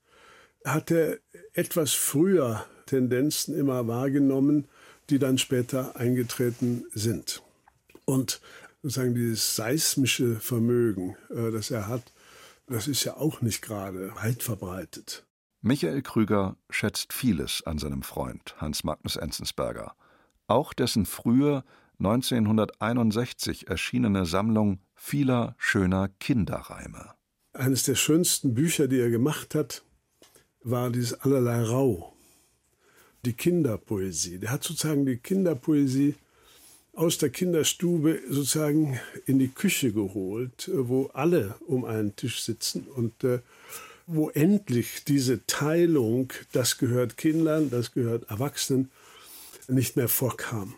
[0.64, 1.18] hat er
[1.52, 4.68] etwas früher Tendenzen immer wahrgenommen,
[5.10, 7.42] die dann später eingetreten sind.
[8.04, 8.40] Und
[8.82, 12.12] sozusagen dieses seismische Vermögen, äh, das er hat,
[12.66, 15.26] das ist ja auch nicht gerade weit verbreitet.
[15.60, 19.94] Michael Krüger schätzt vieles an seinem Freund Hans Magnus Enzensberger.
[20.48, 21.62] Auch dessen frühe
[21.98, 27.14] 1961 erschienene Sammlung vieler schöner Kinderreime.
[27.52, 29.84] Eines der schönsten Bücher, die er gemacht hat,
[30.64, 32.11] war dieses Allerlei Rau,
[33.24, 34.38] die Kinderpoesie.
[34.38, 36.14] Der hat sozusagen die Kinderpoesie
[36.94, 43.24] aus der Kinderstube sozusagen in die Küche geholt, wo alle um einen Tisch sitzen und
[43.24, 43.40] äh,
[44.06, 48.90] wo endlich diese Teilung, das gehört Kindern, das gehört Erwachsenen,
[49.68, 50.74] nicht mehr vorkam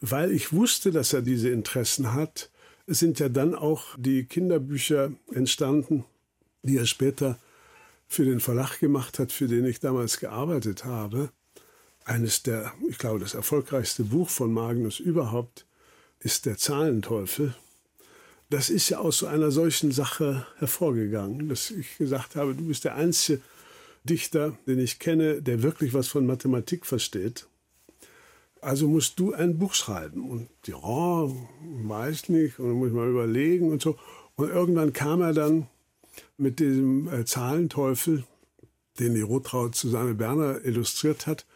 [0.00, 2.50] weil ich wusste, dass er diese Interessen hat,
[2.86, 6.04] sind ja dann auch die Kinderbücher entstanden,
[6.62, 7.38] die er später
[8.10, 11.30] für den Verlag gemacht hat, für den ich damals gearbeitet habe.
[12.04, 15.64] Eines der, ich glaube, das erfolgreichste Buch von Magnus überhaupt
[16.18, 17.54] ist Der Zahlenteufel.
[18.50, 22.84] Das ist ja aus so einer solchen Sache hervorgegangen, dass ich gesagt habe, du bist
[22.84, 23.40] der einzige
[24.02, 27.46] Dichter, den ich kenne, der wirklich was von Mathematik versteht.
[28.60, 30.28] Also musst du ein Buch schreiben.
[30.28, 33.96] Und ja, weiß nicht, und dann muss ich mal überlegen und so.
[34.34, 35.68] Und irgendwann kam er dann
[36.40, 38.24] mit diesem äh, Zahlenteufel,
[38.98, 41.46] den die Rotraud Susanne Berner illustriert hat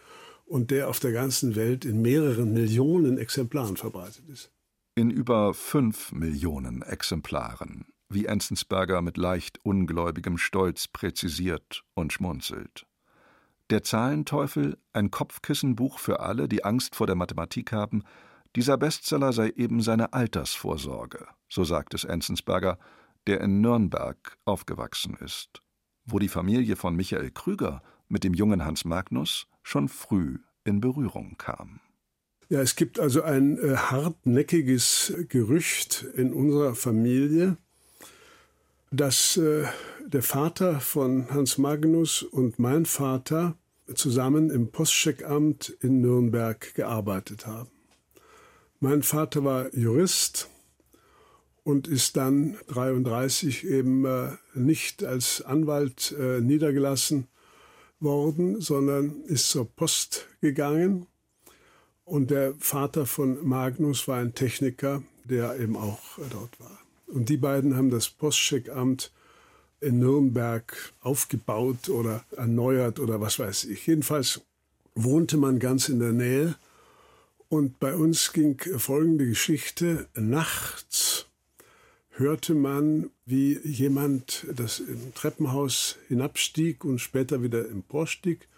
[0.47, 4.51] und der auf der ganzen Welt in mehreren Millionen Exemplaren verbreitet ist.
[4.95, 12.87] In über fünf Millionen Exemplaren, wie Enzensberger mit leicht ungläubigem Stolz präzisiert und schmunzelt.
[13.71, 18.05] Der Zahlenteufel, ein Kopfkissenbuch für alle, die Angst vor der Mathematik haben,
[18.55, 22.79] dieser Bestseller sei eben seine Altersvorsorge, so sagt es Enzensberger,
[23.27, 25.63] der in Nürnberg aufgewachsen ist,
[26.05, 31.37] wo die Familie von Michael Krüger mit dem jungen Hans Magnus schon früh in Berührung
[31.39, 31.81] kam.
[32.49, 37.57] Ja, es gibt also ein äh, hartnäckiges Gerücht in unserer Familie,
[38.91, 39.65] dass äh,
[40.07, 43.57] der Vater von Hans Magnus und mein Vater
[43.95, 47.71] zusammen im Postcheckamt in Nürnberg gearbeitet haben.
[48.81, 50.51] Mein Vater war Jurist
[51.65, 57.27] und ist dann 33 eben äh, nicht als Anwalt äh, niedergelassen
[58.01, 61.07] worden, sondern ist zur Post gegangen.
[62.05, 66.79] Und der Vater von Magnus war ein Techniker, der eben auch äh, dort war.
[67.07, 69.11] Und die beiden haben das Postcheckamt
[69.81, 73.87] in Nürnberg aufgebaut oder erneuert oder was weiß ich.
[73.87, 74.43] Jedenfalls
[74.95, 76.57] wohnte man ganz in der Nähe.
[77.49, 80.09] Und bei uns ging folgende Geschichte.
[80.15, 81.14] Nachts
[82.17, 88.49] hörte man, wie jemand das im Treppenhaus hinabstieg und später wieder emporstieg.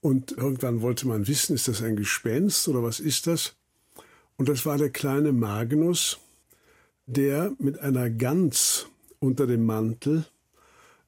[0.00, 3.54] Und irgendwann wollte man wissen, ist das ein Gespenst oder was ist das?
[4.36, 6.18] Und das war der kleine Magnus,
[7.06, 8.86] der mit einer Gans
[9.18, 10.26] unter dem Mantel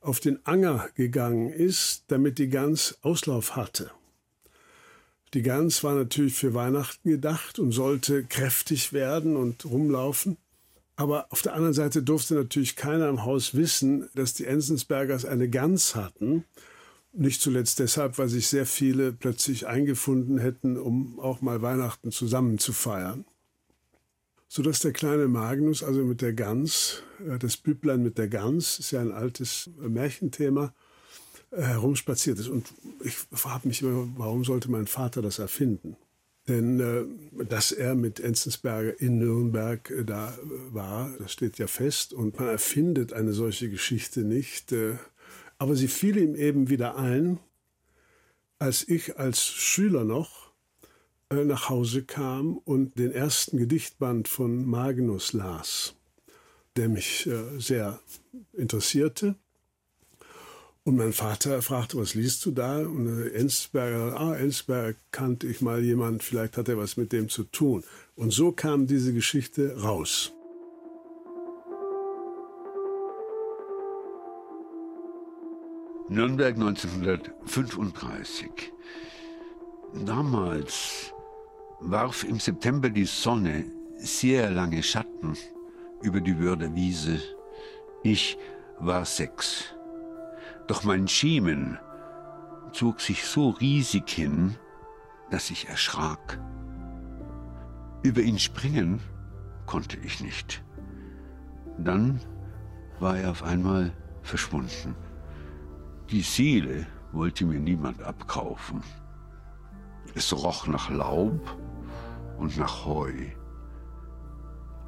[0.00, 3.90] auf den Anger gegangen ist, damit die Gans Auslauf hatte.
[5.32, 10.36] Die Gans war natürlich für Weihnachten gedacht und sollte kräftig werden und rumlaufen.
[10.96, 15.48] Aber auf der anderen Seite durfte natürlich keiner im Haus wissen, dass die Enzensbergers eine
[15.48, 16.44] Gans hatten.
[17.12, 22.58] Nicht zuletzt deshalb, weil sich sehr viele plötzlich eingefunden hätten, um auch mal Weihnachten zusammen
[22.58, 23.24] zu feiern.
[24.48, 28.92] Sodass der kleine Magnus also mit der Gans, äh, das Büblein mit der Gans, ist
[28.92, 30.72] ja ein altes Märchenthema,
[31.50, 32.48] äh, herumspaziert ist.
[32.48, 35.96] Und ich frage mich immer, warum sollte mein Vater das erfinden?
[36.48, 41.66] Denn äh, dass er mit Enzensberger in Nürnberg äh, da äh, war, das steht ja
[41.66, 42.12] fest.
[42.12, 44.74] Und man erfindet eine solche Geschichte nicht.
[45.58, 47.38] Aber sie fiel ihm eben wieder ein,
[48.58, 50.52] als ich als Schüler noch
[51.30, 55.94] nach Hause kam und den ersten Gedichtband von Magnus las,
[56.76, 57.28] der mich
[57.58, 58.00] sehr
[58.52, 59.36] interessierte.
[60.86, 62.80] Und mein Vater fragte, was liest du da?
[62.80, 67.44] Und Enzberger, ah, Enzberger kannte ich mal jemand, vielleicht hat er was mit dem zu
[67.44, 67.82] tun.
[68.16, 70.34] Und so kam diese Geschichte raus.
[76.10, 78.50] Nürnberg 1935.
[80.04, 81.14] Damals
[81.80, 83.64] warf im September die Sonne
[83.96, 85.34] sehr lange Schatten
[86.02, 87.22] über die Würde Wiese.
[88.02, 88.36] Ich
[88.78, 89.74] war sechs.
[90.66, 91.78] Doch mein Schiemen
[92.72, 94.56] zog sich so riesig hin,
[95.30, 96.40] dass ich erschrak.
[98.02, 99.00] Über ihn springen
[99.66, 100.62] konnte ich nicht.
[101.78, 102.20] Dann
[103.00, 104.94] war er auf einmal verschwunden.
[106.10, 108.82] Die Seele wollte mir niemand abkaufen.
[110.14, 111.56] Es roch nach Laub
[112.38, 113.12] und nach Heu.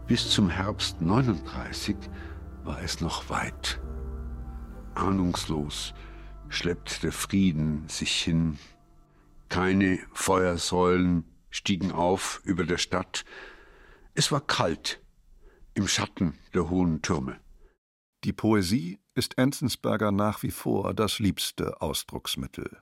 [0.07, 1.97] Bis zum Herbst 39
[2.65, 3.81] war es noch weit.
[4.97, 5.95] Ahnungslos
[6.49, 8.59] schleppt der Frieden sich hin.
[9.49, 13.25] Keine Feuersäulen stiegen auf über der Stadt.
[14.15, 15.01] Es war kalt
[15.75, 17.39] im Schatten der hohen Türme.
[18.25, 22.79] Die Poesie ist Enzensberger nach wie vor das liebste Ausdrucksmittel.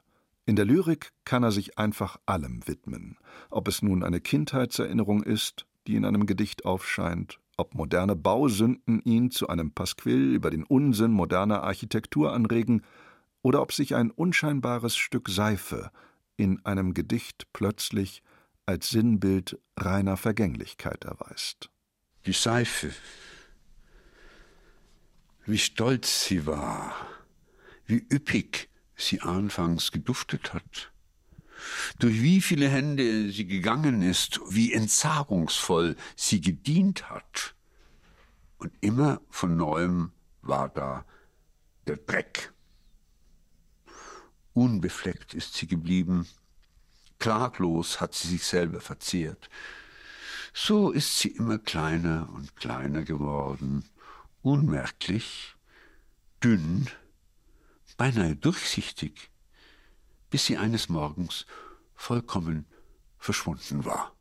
[0.47, 3.19] In der Lyrik kann er sich einfach allem widmen,
[3.51, 9.31] ob es nun eine Kindheitserinnerung ist, die in einem Gedicht aufscheint, ob moderne Bausünden ihn
[9.31, 12.83] zu einem Pasquill über den Unsinn moderner Architektur anregen,
[13.43, 15.91] oder ob sich ein unscheinbares Stück Seife
[16.37, 18.23] in einem Gedicht plötzlich
[18.65, 21.71] als Sinnbild reiner Vergänglichkeit erweist.
[22.25, 22.91] Die Seife,
[25.45, 26.95] wie stolz sie war,
[27.87, 30.94] wie üppig sie anfangs geduftet hat,
[31.99, 37.55] durch wie viele Hände sie gegangen ist, wie entsagungsvoll sie gedient hat.
[38.59, 41.05] Und immer von neuem war da
[41.87, 42.53] der Dreck.
[44.53, 46.27] Unbefleckt ist sie geblieben,
[47.19, 49.51] klaglos hat sie sich selber verzehrt.
[50.53, 53.85] So ist sie immer kleiner und kleiner geworden,
[54.43, 55.57] unmerklich,
[56.43, 56.89] dünn,
[57.97, 59.31] beinahe durchsichtig,
[60.35, 61.47] bis sie eines Morgens
[61.95, 62.67] vollkommen
[63.19, 64.17] verschwunden war.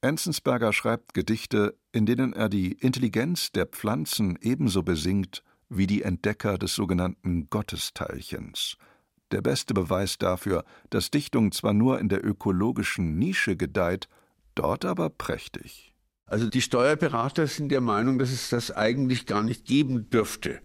[0.00, 6.56] Enzensberger schreibt Gedichte, in denen er die Intelligenz der Pflanzen ebenso besingt wie die Entdecker
[6.56, 8.76] des sogenannten Gottesteilchens.
[9.32, 14.08] Der beste Beweis dafür, dass Dichtung zwar nur in der ökologischen Nische gedeiht,
[14.54, 15.92] dort aber prächtig.
[16.26, 20.60] Also die Steuerberater sind der Meinung, dass es das eigentlich gar nicht geben dürfte.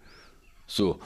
[0.67, 0.99] So,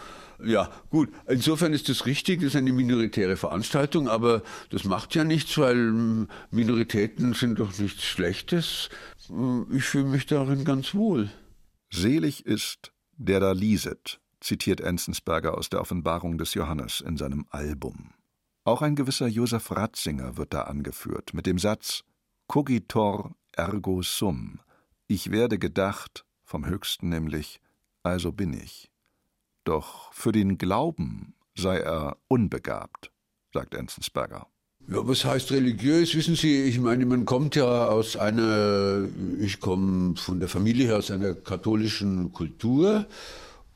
[0.44, 1.10] ja, gut.
[1.28, 5.76] Insofern ist das richtig, das ist eine minoritäre Veranstaltung, aber das macht ja nichts, weil
[5.76, 8.90] hm, Minoritäten sind doch nichts Schlechtes.
[9.28, 11.30] Hm, ich fühle mich darin ganz wohl.
[11.92, 18.14] Selig ist, der da lieset, zitiert Enzensberger aus der Offenbarung des Johannes in seinem Album.
[18.64, 22.04] Auch ein gewisser Josef Ratzinger wird da angeführt mit dem Satz
[22.48, 24.60] Cogitor ergo sum.
[25.08, 27.60] Ich werde gedacht, vom Höchsten nämlich,
[28.04, 28.89] also bin ich.
[29.70, 33.12] Doch für den Glauben sei er unbegabt,
[33.54, 34.48] sagt Enzensberger.
[34.88, 36.16] Ja, was heißt religiös?
[36.16, 39.08] Wissen Sie, ich meine, man kommt ja aus einer,
[39.40, 43.06] ich komme von der Familie her aus einer katholischen Kultur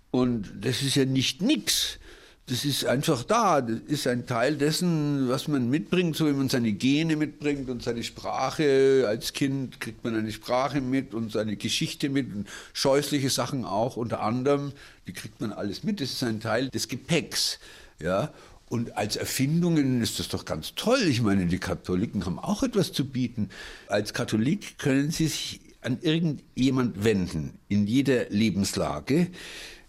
[0.10, 2.00] und das ist ja nicht nix,
[2.48, 3.62] das ist einfach da.
[3.62, 7.82] Das ist ein Teil dessen, was man mitbringt, so wie man seine Gene mitbringt und
[7.82, 9.06] seine Sprache.
[9.08, 13.96] Als Kind kriegt man eine Sprache mit und seine Geschichte mit und scheußliche Sachen auch
[13.96, 14.74] unter anderem.
[15.08, 16.02] Die kriegt man alles mit.
[16.02, 17.60] Das ist ein Teil des Gepäcks.
[18.02, 18.34] Ja.
[18.68, 21.04] Und als Erfindungen ist das doch ganz toll.
[21.04, 23.50] Ich meine, die Katholiken haben auch etwas zu bieten.
[23.88, 29.28] Als Katholik können sie sich an irgendjemand wenden, in jeder Lebenslage.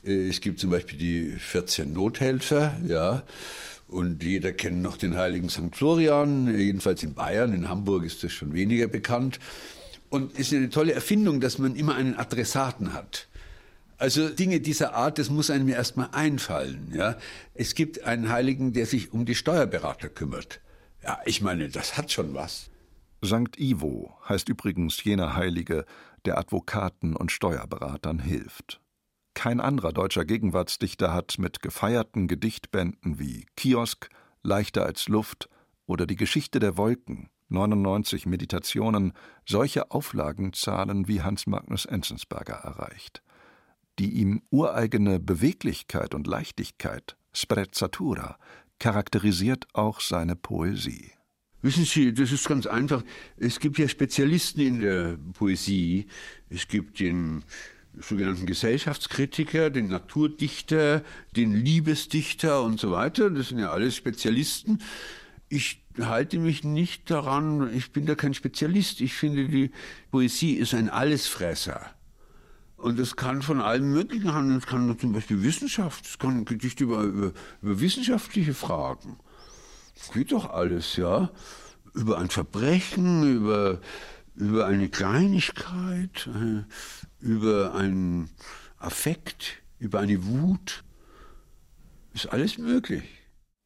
[0.05, 3.23] Äh, es gibt zum Beispiel die 14 Nothelfer, ja.
[3.87, 5.75] Und jeder kennt noch den heiligen St.
[5.75, 9.39] Florian, jedenfalls in Bayern, in Hamburg ist das schon weniger bekannt.
[10.09, 13.29] Und es ist eine tolle Erfindung, dass man immer einen Adressaten hat.
[13.99, 16.93] Also Dinge dieser Art, das muss einem erstmal einfallen.
[16.95, 17.17] Ja.
[17.55, 20.61] Es gibt einen Heiligen, der sich um die Steuerberater kümmert.
[21.03, 22.71] Ja, ich meine, das hat schon was.
[23.23, 25.85] Sankt Ivo heißt übrigens jener Heilige,
[26.25, 28.81] der Advokaten und Steuerberatern hilft.
[29.35, 34.09] Kein anderer deutscher Gegenwartsdichter hat mit gefeierten Gedichtbänden wie Kiosk,
[34.43, 35.49] Leichter als Luft
[35.87, 39.13] oder die Geschichte der Wolken, 99 Meditationen,
[39.47, 43.23] solche Auflagenzahlen wie Hans Magnus Enzensberger erreicht.
[43.99, 48.39] Die ihm ureigene Beweglichkeit und Leichtigkeit, Sprezzatura,
[48.79, 51.13] charakterisiert auch seine Poesie.
[51.63, 53.03] Wissen Sie, das ist ganz einfach.
[53.37, 56.07] Es gibt ja Spezialisten in der Poesie.
[56.51, 57.43] Es gibt den
[58.01, 61.03] sogenannten Gesellschaftskritiker, den Naturdichter,
[61.37, 63.31] den Liebesdichter und so weiter.
[63.31, 64.81] Das sind ja alles Spezialisten.
[65.49, 69.01] Ich halte mich nicht daran, ich bin da kein Spezialist.
[69.01, 69.71] Ich finde, die
[70.11, 71.95] Poesie ist ein Allesfresser.
[72.77, 74.59] Und das kann von allem Möglichen handeln.
[74.59, 79.19] Es kann zum Beispiel Wissenschaft, es kann Gedichte über, über, über wissenschaftliche Fragen.
[79.95, 81.31] Das geht doch alles, ja.
[81.95, 83.81] Über ein Verbrechen, über,
[84.35, 86.65] über eine Kleinigkeit, äh,
[87.25, 88.31] über einen
[88.79, 90.85] Affekt, über eine Wut.
[92.13, 93.05] Ist alles möglich.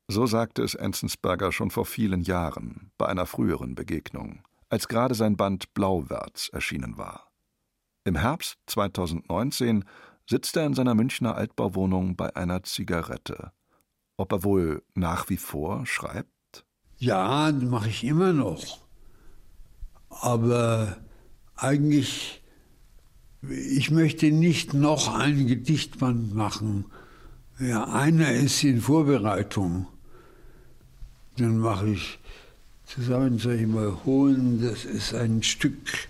[0.07, 5.37] So sagte es Enzensberger schon vor vielen Jahren, bei einer früheren Begegnung, als gerade sein
[5.37, 7.31] Band Blauwärts erschienen war.
[8.05, 9.85] Im Herbst 2019
[10.27, 13.53] sitzt er in seiner Münchner Altbauwohnung bei einer Zigarette.
[14.17, 16.65] Ob er wohl nach wie vor schreibt?
[16.97, 18.79] Ja, mache ich immer noch.
[20.09, 20.97] Aber
[21.57, 22.38] eigentlich
[23.43, 26.87] ich möchte nicht noch ein Gedichtband machen.
[27.61, 29.87] Ja, einer ist in Vorbereitung.
[31.37, 32.19] Dann mache ich
[32.85, 36.09] zusammen, soll ich mal holen, das ist ein Stück,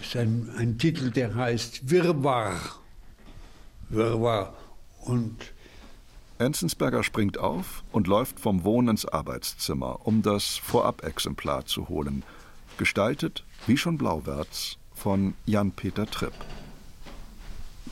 [0.00, 2.58] ist ein, ein Titel, der heißt Wirrwarr.
[3.90, 4.54] Wirrwarr.
[5.00, 5.36] Und
[6.38, 12.22] Enzensberger springt auf und läuft vom Wohn ins Arbeitszimmer, um das Vorab-Exemplar zu holen.
[12.78, 16.34] Gestaltet, wie schon Blauwärts, von Jan-Peter Tripp.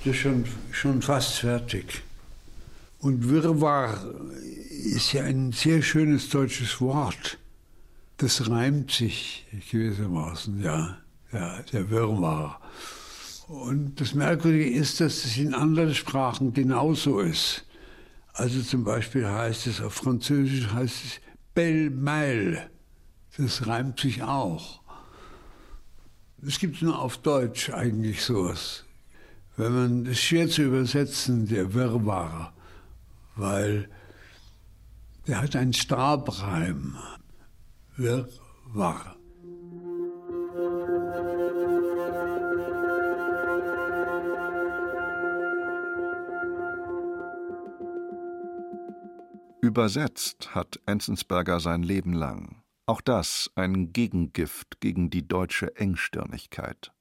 [0.05, 2.03] Das ist schon, schon fast fertig.
[3.01, 4.15] Und Wirrwarr
[4.85, 7.39] ist ja ein sehr schönes deutsches Wort.
[8.17, 10.99] Das reimt sich gewissermaßen, ja.
[11.33, 12.61] Ja, der Wirrwarr.
[13.49, 17.65] Und das Merkwürdige ist, dass es in anderen Sprachen genauso ist.
[18.33, 21.21] Also zum Beispiel heißt es auf Französisch heißt es
[21.55, 22.71] Belle-Mail.
[23.37, 24.81] Das reimt sich auch.
[26.47, 28.85] Es gibt nur auf Deutsch eigentlich sowas
[29.59, 32.53] wenn man ist schwer zu übersetzen, der Wirrwarr,
[33.35, 33.91] weil
[35.27, 36.97] der hat einen Stabreim.
[37.97, 39.17] Wirrwarr.
[49.61, 52.63] Übersetzt hat Enzensberger sein Leben lang.
[52.87, 56.93] Auch das ein Gegengift gegen die deutsche Engstirnigkeit.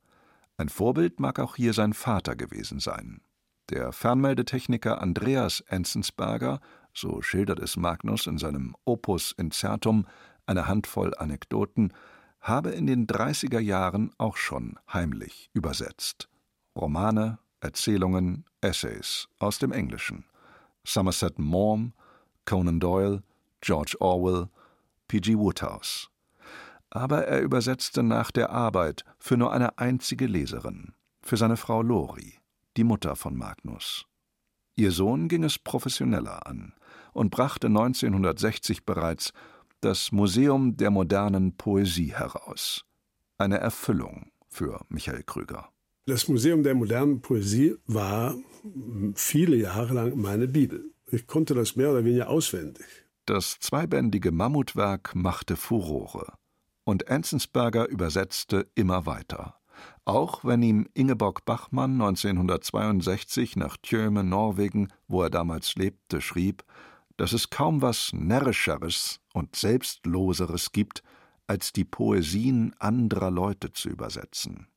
[0.57, 3.21] Ein Vorbild mag auch hier sein Vater gewesen sein.
[3.69, 6.59] Der Fernmeldetechniker Andreas Enzensberger,
[6.93, 10.07] so schildert es Magnus in seinem Opus Incertum,
[10.47, 11.93] eine Handvoll Anekdoten,
[12.41, 16.27] habe in den 30er Jahren auch schon heimlich übersetzt.
[16.75, 20.25] Romane, Erzählungen, Essays aus dem Englischen.
[20.83, 21.93] Somerset Maugham,
[22.45, 23.21] Conan Doyle,
[23.61, 24.49] George Orwell,
[25.07, 25.37] P.G.
[25.37, 26.09] Woodhouse
[26.97, 32.39] aber er übersetzte nach der Arbeit für nur eine einzige Leserin, für seine Frau Lori,
[32.75, 34.05] die Mutter von Magnus.
[34.75, 36.73] Ihr Sohn ging es professioneller an
[37.13, 39.31] und brachte 1960 bereits
[39.81, 42.85] das Museum der modernen Poesie heraus.
[43.37, 45.69] Eine Erfüllung für Michael Krüger.
[46.05, 48.35] Das Museum der modernen Poesie war
[49.13, 50.91] viele Jahre lang meine Bibel.
[51.11, 52.85] Ich konnte das mehr oder weniger auswendig.
[53.25, 56.36] Das zweibändige Mammutwerk machte Furore
[56.87, 59.59] und Enzensberger übersetzte immer weiter.
[60.05, 66.63] Auch wenn ihm Ingeborg Bachmann 1962 nach Tjöme, Norwegen, wo er damals lebte, schrieb:
[67.17, 71.03] dass es kaum was Närrischeres und Selbstloseres gibt,
[71.45, 74.67] als die Poesien anderer Leute zu übersetzen.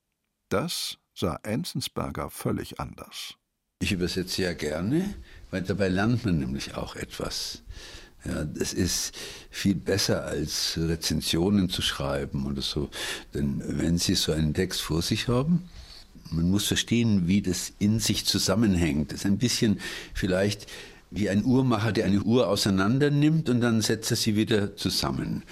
[0.48, 3.36] Das sah Enzensberger völlig anders.
[3.78, 5.14] Ich übersetze ja gerne,
[5.52, 7.62] weil dabei lernt man nämlich auch etwas.
[8.24, 9.14] Ja, das ist
[9.50, 12.90] viel besser als Rezensionen zu schreiben oder so.
[13.32, 15.68] Denn wenn Sie so einen Text vor sich haben,
[16.30, 19.12] man muss verstehen, wie das in sich zusammenhängt.
[19.12, 19.80] Das ist ein bisschen
[20.14, 20.66] vielleicht
[21.10, 25.42] wie ein Uhrmacher, der eine Uhr auseinander nimmt und dann setzt er sie wieder zusammen.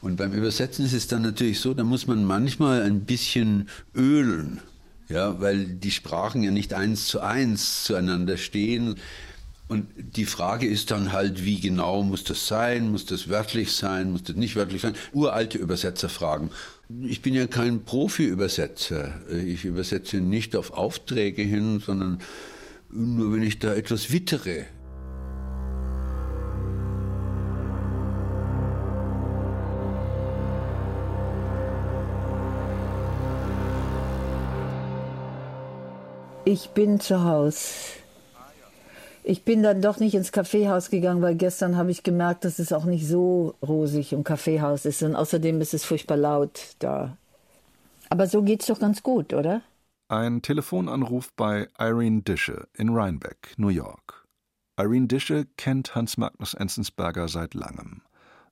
[0.00, 4.60] Und beim Übersetzen ist es dann natürlich so, da muss man manchmal ein bisschen ölen,
[5.08, 8.96] ja, weil die Sprachen ja nicht eins zu eins zueinander stehen.
[9.66, 12.90] Und die Frage ist dann halt, wie genau muss das sein?
[12.90, 14.12] Muss das wörtlich sein?
[14.12, 14.94] Muss das nicht wörtlich sein?
[15.12, 16.50] Uralte Übersetzerfragen.
[17.02, 19.22] Ich bin ja kein Profi-Übersetzer.
[19.30, 22.20] Ich übersetze nicht auf Aufträge hin, sondern
[22.90, 24.66] nur wenn ich da etwas wittere.
[36.44, 38.03] Ich bin zu Hause.
[39.26, 42.74] Ich bin dann doch nicht ins Kaffeehaus gegangen, weil gestern habe ich gemerkt, dass es
[42.74, 45.02] auch nicht so rosig im Kaffeehaus ist.
[45.02, 47.16] Und außerdem ist es furchtbar laut da.
[48.10, 49.62] Aber so geht's doch ganz gut, oder?
[50.08, 54.26] Ein Telefonanruf bei Irene Dische in Rhinebeck, New York.
[54.78, 58.02] Irene Dische kennt Hans Magnus Enzensberger seit langem.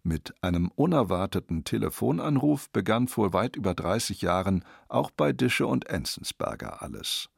[0.03, 6.81] Mit einem unerwarteten Telefonanruf begann vor weit über 30 Jahren auch bei Dische und Enzensberger
[6.81, 7.29] alles.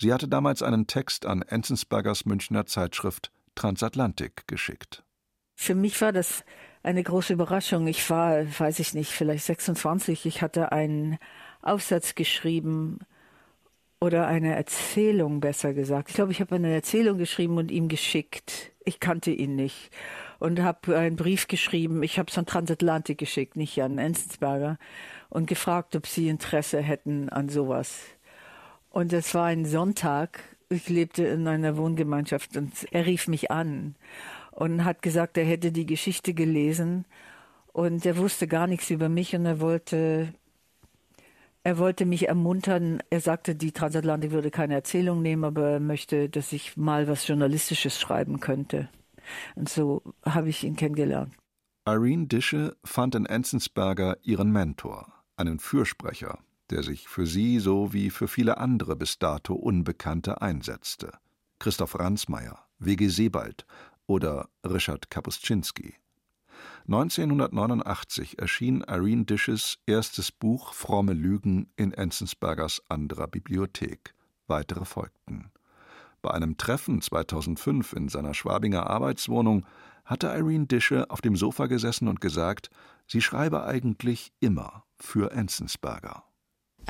[0.00, 5.04] Sie hatte damals einen Text an Enzensbergers Münchner Zeitschrift Transatlantik geschickt.
[5.54, 6.42] Für mich war das
[6.82, 7.86] eine große Überraschung.
[7.86, 10.24] Ich war, weiß ich nicht, vielleicht 26.
[10.24, 11.18] Ich hatte einen
[11.60, 13.00] Aufsatz geschrieben
[14.00, 16.08] oder eine Erzählung, besser gesagt.
[16.08, 18.72] Ich glaube, ich habe eine Erzählung geschrieben und ihm geschickt.
[18.86, 19.90] Ich kannte ihn nicht
[20.38, 22.02] und habe einen Brief geschrieben.
[22.02, 24.78] Ich habe es an Transatlantik geschickt, nicht an Enzensberger
[25.28, 28.00] und gefragt, ob sie Interesse hätten an sowas.
[28.90, 30.42] Und es war ein Sonntag.
[30.68, 33.96] Ich lebte in einer Wohngemeinschaft und er rief mich an
[34.50, 37.06] und hat gesagt, er hätte die Geschichte gelesen
[37.72, 40.34] und er wusste gar nichts über mich und er wollte
[41.62, 43.02] er wollte mich ermuntern.
[43.10, 47.26] Er sagte, die Transatlantik würde keine Erzählung nehmen, aber er möchte, dass ich mal was
[47.26, 48.88] Journalistisches schreiben könnte.
[49.56, 51.34] Und so habe ich ihn kennengelernt.
[51.86, 56.38] Irene Dische fand in Enzensberger ihren Mentor, einen Fürsprecher,
[56.70, 61.12] der sich für sie so wie für viele andere bis dato Unbekannte einsetzte.
[61.58, 63.08] Christoph Ransmayr, W.G.
[63.08, 63.66] Sebald
[64.06, 65.94] oder Richard Kapuscinski.
[66.86, 74.14] 1989 erschien Irene Dishes erstes Buch Fromme Lügen in Enzensbergers anderer Bibliothek.
[74.46, 75.52] Weitere folgten.
[76.22, 79.64] Bei einem Treffen 2005 in seiner Schwabinger Arbeitswohnung
[80.04, 82.70] hatte Irene Dische auf dem Sofa gesessen und gesagt,
[83.06, 86.24] sie schreibe eigentlich immer für Enzensberger.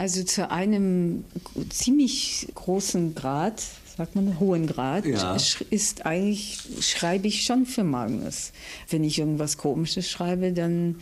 [0.00, 1.24] Also zu einem
[1.68, 3.62] ziemlich großen Grad,
[3.98, 5.36] sagt man, hohen Grad, ja.
[5.68, 8.52] ist eigentlich, schreibe ich schon für Magnus.
[8.88, 10.96] Wenn ich irgendwas Komisches schreibe, dann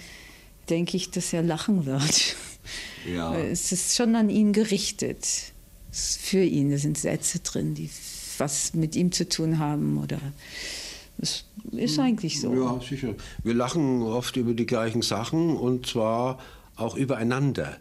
[0.69, 2.37] denke ich, dass er lachen wird.
[3.11, 3.35] Ja.
[3.35, 5.25] Es ist schon an ihn gerichtet.
[5.91, 7.89] Es ist für ihn, da sind Sätze drin, die
[8.37, 10.19] was mit ihm zu tun haben oder
[11.17, 12.05] es ist hm.
[12.05, 12.53] eigentlich so.
[12.53, 13.15] Ja, sicher.
[13.43, 16.41] Wir lachen oft über die gleichen Sachen und zwar
[16.77, 17.79] auch übereinander.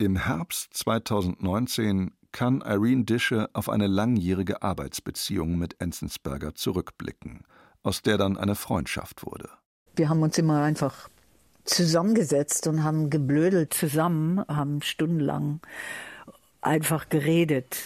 [0.00, 7.44] Im Herbst 2019 kann Irene Dische auf eine langjährige Arbeitsbeziehung mit Enzensberger zurückblicken,
[7.82, 9.50] aus der dann eine Freundschaft wurde.
[9.96, 11.10] Wir haben uns immer einfach
[11.64, 15.60] zusammengesetzt und haben geblödelt zusammen, haben stundenlang
[16.62, 17.76] einfach geredet.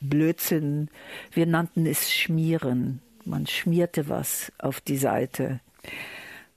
[0.00, 0.90] Blödsinn.
[1.30, 3.02] Wir nannten es Schmieren.
[3.24, 5.60] Man schmierte was auf die Seite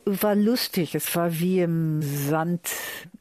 [0.06, 0.96] war lustig.
[0.96, 2.70] Es war wie im Sand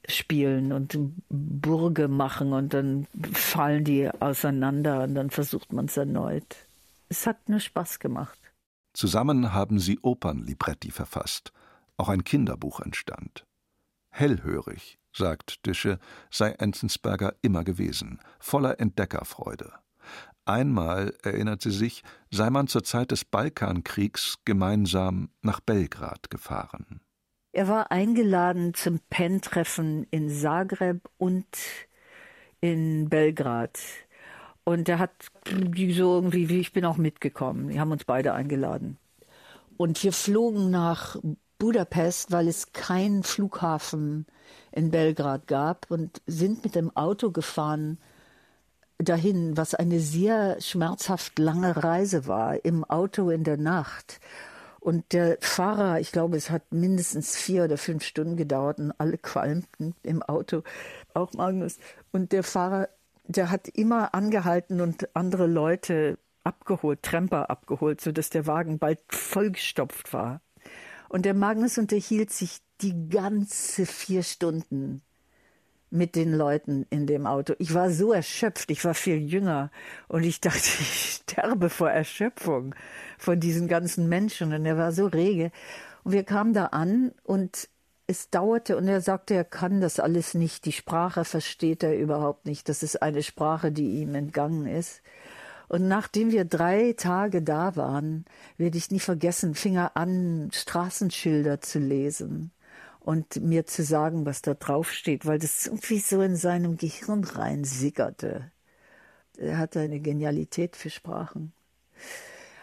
[0.09, 0.98] spielen und
[1.28, 6.57] Burge machen und dann fallen die auseinander und dann versucht man es erneut.
[7.09, 8.38] Es hat nur Spaß gemacht.
[8.94, 11.53] Zusammen haben sie Opernlibretti verfasst.
[11.96, 13.46] Auch ein Kinderbuch entstand.
[14.11, 15.98] Hellhörig, sagt Dische,
[16.30, 19.72] sei Enzensberger immer gewesen, voller Entdeckerfreude.
[20.44, 27.00] Einmal, erinnert sie sich, sei man zur Zeit des Balkankriegs gemeinsam nach Belgrad gefahren.
[27.53, 31.46] Er war eingeladen zum Pen-Treffen in Zagreb und
[32.62, 33.78] in Belgrad.
[34.64, 35.11] Und er hat
[35.46, 37.68] so irgendwie, wie ich bin auch mitgekommen.
[37.68, 38.96] Die haben uns beide eingeladen.
[39.76, 41.16] Und wir flogen nach
[41.59, 44.26] Budapest, weil es keinen Flughafen
[44.70, 47.98] in Belgrad gab und sind mit dem Auto gefahren
[48.98, 54.20] dahin, was eine sehr schmerzhaft lange Reise war, im Auto in der Nacht.
[54.82, 59.16] Und der Fahrer, ich glaube, es hat mindestens vier oder fünf Stunden gedauert und alle
[59.16, 60.64] qualmten im Auto,
[61.14, 61.78] auch Magnus.
[62.10, 62.88] Und der Fahrer,
[63.28, 70.12] der hat immer angehalten und andere Leute abgeholt, Tremper abgeholt, sodass der Wagen bald vollgestopft
[70.12, 70.40] war.
[71.08, 75.02] Und der Magnus unterhielt sich die ganze vier Stunden
[75.93, 77.55] mit den Leuten in dem Auto.
[77.59, 79.70] Ich war so erschöpft, ich war viel jünger
[80.09, 82.74] und ich dachte, ich sterbe vor Erschöpfung
[83.18, 85.53] von diesen ganzen Menschen und er war so rege.
[86.03, 87.68] Und wir kamen da an und
[88.07, 92.47] es dauerte und er sagte, er kann das alles nicht, die Sprache versteht er überhaupt
[92.47, 95.03] nicht, das ist eine Sprache, die ihm entgangen ist.
[95.68, 98.24] Und nachdem wir drei Tage da waren,
[98.57, 102.51] werde ich nie vergessen, fing er an, Straßenschilder zu lesen
[103.05, 107.24] und mir zu sagen, was da drauf steht, weil das irgendwie so in seinem Gehirn
[107.24, 108.50] reinsickerte.
[109.36, 111.53] Er hatte eine Genialität für Sprachen.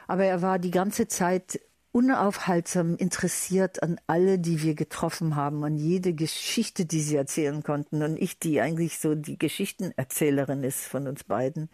[0.07, 1.59] Aber er war die ganze Zeit
[1.91, 8.03] unaufhaltsam interessiert an alle, die wir getroffen haben, an jede Geschichte, die sie erzählen konnten.
[8.03, 11.69] Und ich, die eigentlich so die Geschichtenerzählerin ist von uns beiden,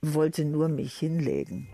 [0.00, 1.68] wollte nur mich hinlegen.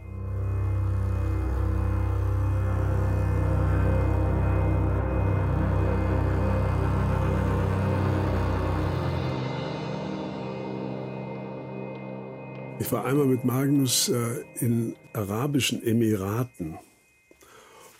[12.84, 16.78] Ich war einmal mit Magnus äh, in arabischen Emiraten.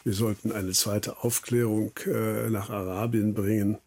[0.05, 3.79] Wir sollten eine zweite Aufklärung äh, nach Arabien bringen,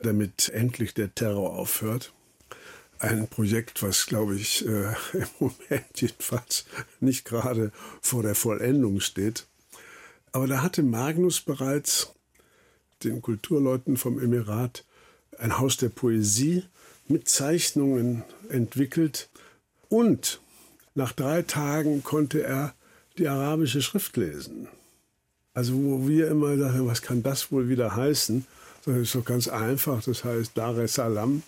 [0.00, 2.14] damit endlich der Terror aufhört.
[2.98, 6.64] Ein Projekt, was, glaube ich, äh, im Moment jedenfalls
[6.98, 7.70] nicht gerade
[8.00, 9.46] vor der Vollendung steht.
[10.32, 12.14] Aber da hatte Magnus bereits
[13.04, 14.86] den Kulturleuten vom Emirat
[15.36, 16.64] ein Haus der Poesie
[17.06, 19.28] mit Zeichnungen entwickelt,
[19.92, 20.40] und
[20.94, 22.74] nach drei Tagen konnte er
[23.18, 24.66] die arabische Schrift lesen.
[25.52, 28.46] Also wo wir immer sagen, was kann das wohl wieder heißen?
[28.86, 31.42] Das ist doch ganz einfach, das heißt Dar es Salam.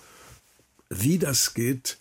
[0.90, 1.96] Wie das geht,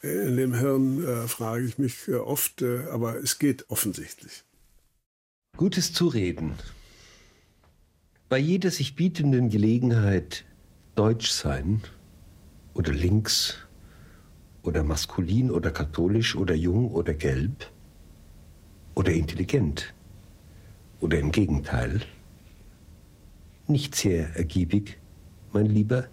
[0.00, 4.44] in dem Hirn äh, frage ich mich äh, oft, äh, aber es geht offensichtlich.
[5.56, 6.54] Gutes Zureden.
[8.28, 10.44] Bei jeder sich bietenden Gelegenheit
[10.94, 11.82] Deutsch sein
[12.74, 13.56] oder links
[14.62, 17.70] oder maskulin oder katholisch oder jung oder gelb
[18.94, 19.94] oder intelligent
[21.00, 22.02] oder im Gegenteil.
[23.66, 24.98] Nicht sehr ergiebig,
[25.52, 26.08] mein Lieber.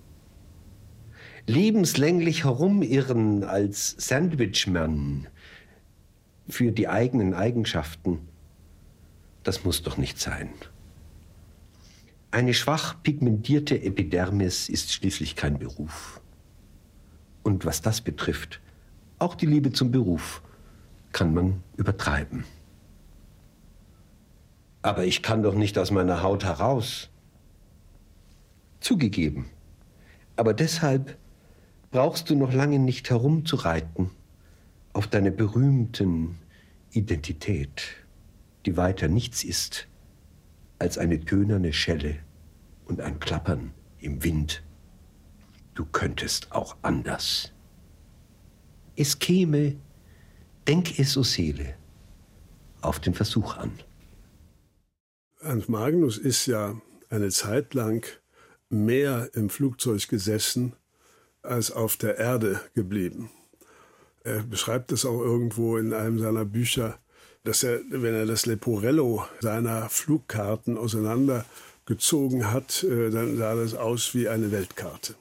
[1.48, 5.28] Lebenslänglich herumirren als Sandwichmann
[6.48, 8.20] für die eigenen Eigenschaften,
[9.44, 10.50] das muss doch nicht sein.
[12.32, 16.20] Eine schwach pigmentierte Epidermis ist schließlich kein Beruf.
[17.46, 18.60] Und was das betrifft,
[19.20, 20.42] auch die Liebe zum Beruf
[21.12, 22.44] kann man übertreiben.
[24.82, 27.12] Aber ich kann doch nicht aus meiner Haut heraus.
[28.80, 29.46] Zugegeben.
[30.36, 31.20] Aber deshalb
[31.92, 34.10] brauchst du noch lange nicht herumzureiten
[34.94, 36.40] auf deine berühmten
[36.94, 37.84] Identität,
[38.66, 39.88] die weiter nichts ist
[40.80, 42.16] als eine tönerne Schelle
[42.86, 44.65] und ein Klappern im Wind
[45.76, 47.52] du könntest auch anders.
[48.96, 49.76] Es käme,
[50.68, 51.76] denk es, o Seele,
[52.82, 53.72] auf den Versuch an.
[55.42, 58.06] Hans Magnus ist ja eine Zeit lang
[58.70, 60.74] mehr im Flugzeug gesessen
[61.44, 63.30] als auf der Erde geblieben.
[64.24, 66.98] Er beschreibt es auch irgendwo in einem seiner Bücher,
[67.44, 74.16] dass er, wenn er das Leporello seiner Flugkarten auseinandergezogen hat, äh, dann sah das aus
[74.16, 75.16] wie eine Weltkarte.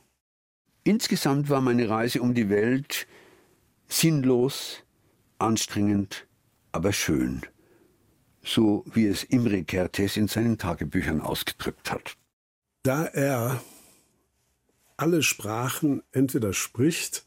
[0.86, 3.06] Insgesamt war meine Reise um die Welt
[3.88, 4.82] sinnlos,
[5.38, 6.26] anstrengend,
[6.72, 7.40] aber schön,
[8.42, 12.18] so wie es Imre Kertész in seinen Tagebüchern ausgedrückt hat.
[12.82, 13.62] Da er
[14.98, 17.24] alle Sprachen entweder spricht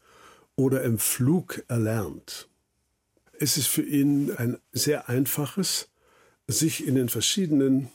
[0.54, 2.48] oder im Flug erlernt,
[3.40, 5.88] ist es für ihn ein sehr einfaches,
[6.46, 7.88] sich in den verschiedenen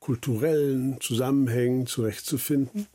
[0.00, 2.88] kulturellen Zusammenhängen zurechtzufinden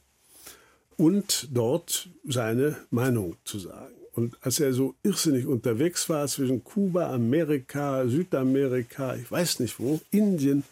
[0.98, 3.94] und dort seine Meinung zu sagen.
[4.14, 10.02] Und als er so irrsinnig unterwegs war zwischen Kuba, Amerika, Südamerika, ich weiß nicht wo,
[10.12, 10.64] Indien,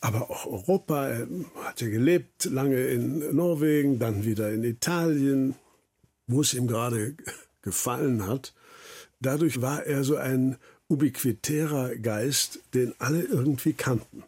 [0.00, 1.28] aber auch Europa, er
[1.62, 5.54] hat ja gelebt lange in Norwegen, dann wieder in Italien,
[6.26, 7.14] wo es ihm gerade
[7.62, 8.52] gefallen hat.
[9.20, 10.58] Dadurch war er so ein
[10.90, 14.24] ubiquitärer Geist, den alle irgendwie kannten.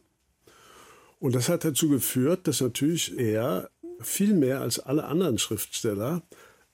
[1.21, 3.69] Und das hat dazu geführt, dass natürlich er
[4.01, 6.23] viel mehr als alle anderen Schriftsteller,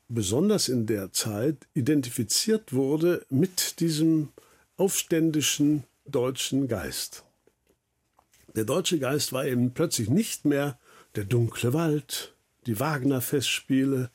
[0.08, 4.28] besonders in der Zeit, identifiziert wurde mit diesem
[4.76, 7.24] aufständischen deutschen Geist.
[8.54, 10.78] Der deutsche Geist war eben plötzlich nicht mehr
[11.14, 12.34] der dunkle Wald,
[12.66, 14.10] die Wagner-Festspiele,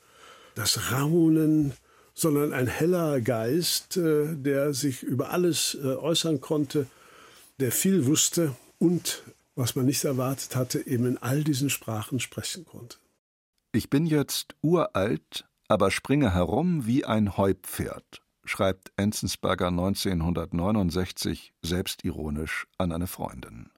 [0.54, 1.72] das Raunen,
[2.14, 6.86] sondern ein heller Geist, äh, der sich über alles äh, äußern konnte,
[7.60, 9.22] der viel wusste und,
[9.58, 12.98] was man nicht erwartet hatte, eben in all diesen Sprachen sprechen konnte.
[13.72, 22.92] Ich bin jetzt uralt, aber springe herum wie ein Heupferd, schreibt Enzensberger 1969 selbstironisch an
[22.92, 23.70] eine Freundin.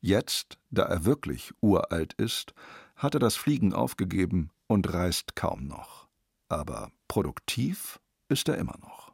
[0.00, 2.54] Jetzt, da er wirklich uralt ist,
[2.94, 6.06] hat er das Fliegen aufgegeben und reist kaum noch.
[6.48, 7.98] Aber produktiv
[8.28, 9.12] ist er immer noch.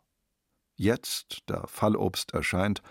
[0.76, 2.82] Jetzt, da Fallobst erscheint,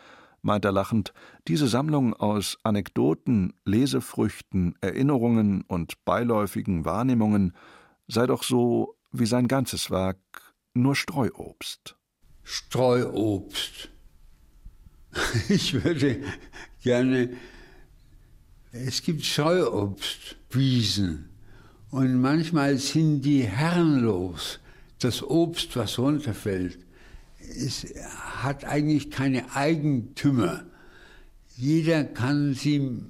[0.44, 1.14] meint er lachend,
[1.48, 7.54] diese Sammlung aus Anekdoten, Lesefrüchten, Erinnerungen und beiläufigen Wahrnehmungen
[8.08, 10.20] sei doch so wie sein ganzes Werk
[10.74, 11.96] nur Streuobst.
[12.44, 13.90] Streuobst.
[15.50, 16.24] Ich würde
[16.82, 17.30] gerne.
[18.72, 21.30] Es gibt Streuobstwiesen
[21.92, 24.60] und manchmal sind die herrenlos.
[25.00, 26.80] Das Obst, was runterfällt,
[27.50, 30.66] es hat eigentlich keine Eigentümer.
[31.56, 33.04] Jeder kann sie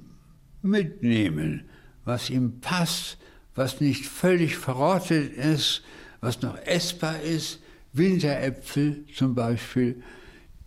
[0.61, 1.69] mitnehmen,
[2.05, 3.17] was ihm passt,
[3.55, 5.83] was nicht völlig verrottet ist,
[6.21, 7.59] was noch essbar ist.
[7.93, 10.01] Winteräpfel zum Beispiel,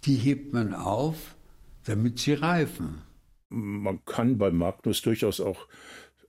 [0.05, 1.35] die hebt man auf,
[1.85, 3.03] damit sie reifen.
[3.49, 5.67] Man kann bei Magnus durchaus auch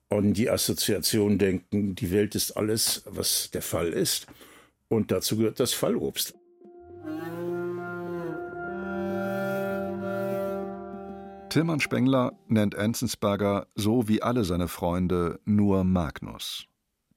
[0.09, 4.27] an die Assoziation denken, die Welt ist alles, was der Fall ist.
[4.87, 6.33] Und dazu gehört das Fallobst.
[11.49, 16.67] Tilman Spengler nennt Enzensberger so wie alle seine Freunde nur Magnus.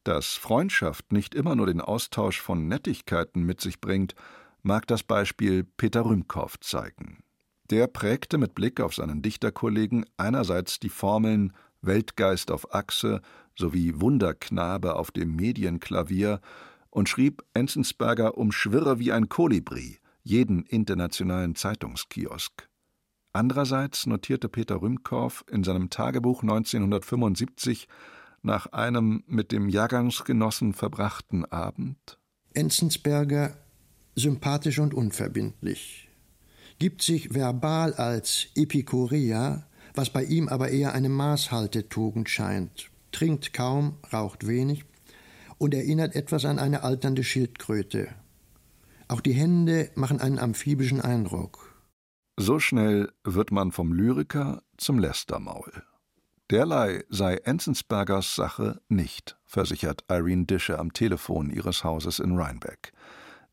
[0.03, 4.15] Dass Freundschaft nicht immer nur den Austausch von Nettigkeiten mit sich bringt,
[4.63, 7.23] mag das Beispiel Peter Rümkow zeigen.
[7.71, 13.21] Der prägte mit Blick auf seinen Dichterkollegen einerseits die Formeln Weltgeist auf Achse
[13.59, 16.41] sowie Wunderknabe auf dem Medienklavier
[16.91, 22.69] und schrieb Enzensberger umschwirre wie ein Kolibri jeden internationalen Zeitungskiosk.
[23.33, 27.89] Andererseits notierte Peter Rümkow in seinem Tagebuch 1975
[28.43, 32.19] nach einem mit dem Jahrgangsgenossen verbrachten Abend
[32.53, 33.57] Enzensberger
[34.17, 36.09] sympathisch und unverbindlich,
[36.79, 43.99] gibt sich verbal als Epikureer, was bei ihm aber eher eine Maßhaltetugend scheint, trinkt kaum,
[44.13, 44.90] raucht wenig
[45.61, 48.09] und erinnert etwas an eine alternde Schildkröte.
[49.09, 51.77] Auch die Hände machen einen amphibischen Eindruck.
[52.39, 55.83] So schnell wird man vom Lyriker zum Lästermaul.
[56.51, 62.93] Derlei sei Enzensbergers Sache nicht, versichert Irene Dische am Telefon ihres Hauses in Rheinbeck.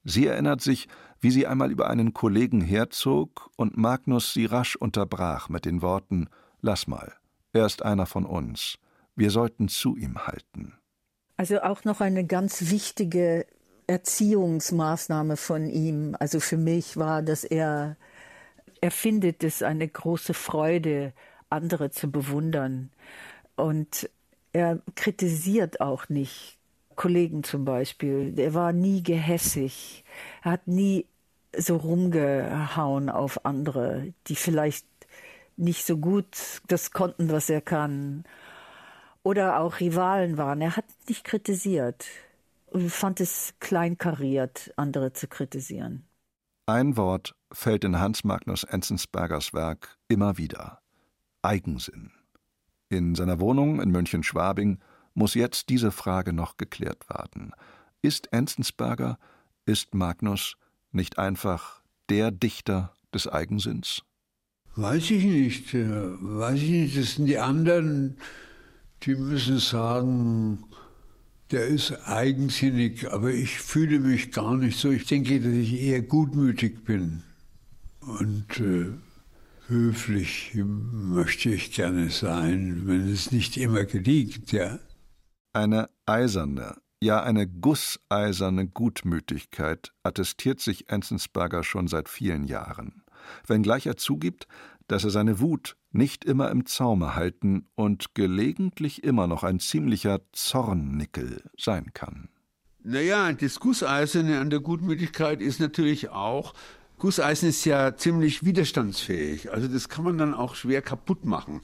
[0.05, 0.87] Sie erinnert sich,
[1.19, 6.29] wie sie einmal über einen Kollegen herzog und Magnus sie rasch unterbrach mit den Worten:
[6.61, 7.13] Lass mal,
[7.51, 8.77] er ist einer von uns.
[9.15, 10.73] Wir sollten zu ihm halten.
[11.37, 13.45] Also auch noch eine ganz wichtige
[13.85, 16.15] Erziehungsmaßnahme von ihm.
[16.19, 17.95] Also für mich war, dass er
[18.81, 21.13] er findet es eine große Freude,
[21.49, 22.91] andere zu bewundern.
[23.55, 24.09] Und
[24.53, 26.57] er kritisiert auch nicht
[26.95, 28.37] Kollegen zum Beispiel.
[28.37, 30.03] Er war nie gehässig.
[30.43, 31.05] Er hat nie
[31.55, 34.85] so rumgehauen auf andere, die vielleicht
[35.55, 38.25] nicht so gut das konnten, was er kann.
[39.27, 40.61] Oder auch Rivalen waren.
[40.61, 42.05] Er hat nicht kritisiert
[42.67, 46.05] und fand es kleinkariert, andere zu kritisieren.
[46.65, 50.79] Ein Wort fällt in Hans Magnus Enzensbergers Werk immer wieder:
[51.41, 52.11] Eigensinn.
[52.87, 54.79] In seiner Wohnung in München-Schwabing
[55.13, 57.51] muss jetzt diese Frage noch geklärt werden.
[58.01, 59.17] Ist Enzensberger,
[59.65, 60.55] ist Magnus
[60.93, 64.03] nicht einfach der Dichter des Eigensinns?
[64.77, 65.73] Weiß ich nicht.
[65.73, 66.97] Äh, weiß ich nicht.
[66.97, 68.15] Das sind die anderen,
[69.03, 70.63] die müssen sagen,
[71.51, 74.91] der ist eigensinnig, aber ich fühle mich gar nicht so.
[74.91, 77.23] Ich denke, dass ich eher gutmütig bin.
[78.01, 78.91] Und äh,
[79.67, 84.79] höflich möchte ich gerne sein, wenn es nicht immer gelingt, ja.
[85.53, 93.03] Eine eiserne, ja eine gusseiserne Gutmütigkeit attestiert sich Enzensberger schon seit vielen Jahren,
[93.45, 94.47] wenngleich er zugibt,
[94.87, 100.21] dass er seine Wut nicht immer im Zaume halten und gelegentlich immer noch ein ziemlicher
[100.31, 102.29] Zornnickel sein kann.
[102.83, 106.53] Naja, das Gusseiserne an der Gutmütigkeit ist natürlich auch,
[106.99, 109.51] Gusseisen ist ja ziemlich widerstandsfähig.
[109.51, 111.61] Also das kann man dann auch schwer kaputt machen.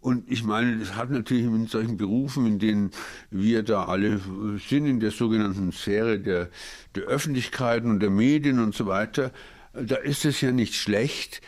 [0.00, 2.90] Und ich meine, das hat natürlich in solchen Berufen, in denen
[3.30, 4.20] wir da alle
[4.68, 6.50] sind, in der sogenannten Sphäre der,
[6.94, 9.32] der Öffentlichkeiten und der Medien und so weiter,
[9.72, 11.40] da ist es ja nicht schlecht,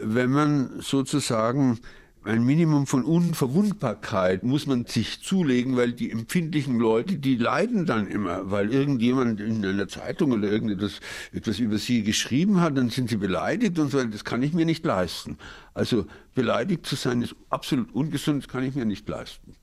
[0.00, 1.80] wenn man sozusagen
[2.26, 8.08] ein Minimum von Unverwundbarkeit muss man sich zulegen, weil die empfindlichen Leute, die leiden dann
[8.08, 11.00] immer, weil irgendjemand in einer Zeitung oder irgendetwas
[11.32, 14.66] etwas über sie geschrieben hat, dann sind sie beleidigt und so, das kann ich mir
[14.66, 15.38] nicht leisten.
[15.72, 19.55] Also beleidigt zu sein ist absolut ungesund, das kann ich mir nicht leisten.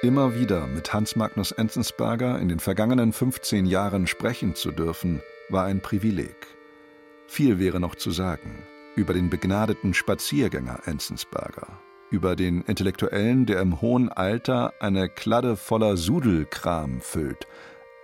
[0.00, 5.64] Immer wieder mit Hans Magnus Enzensberger in den vergangenen 15 Jahren sprechen zu dürfen, war
[5.64, 6.36] ein Privileg.
[7.26, 8.62] Viel wäre noch zu sagen
[8.94, 11.66] über den begnadeten Spaziergänger Enzensberger,
[12.10, 17.48] über den Intellektuellen, der im hohen Alter eine Kladde voller Sudelkram füllt,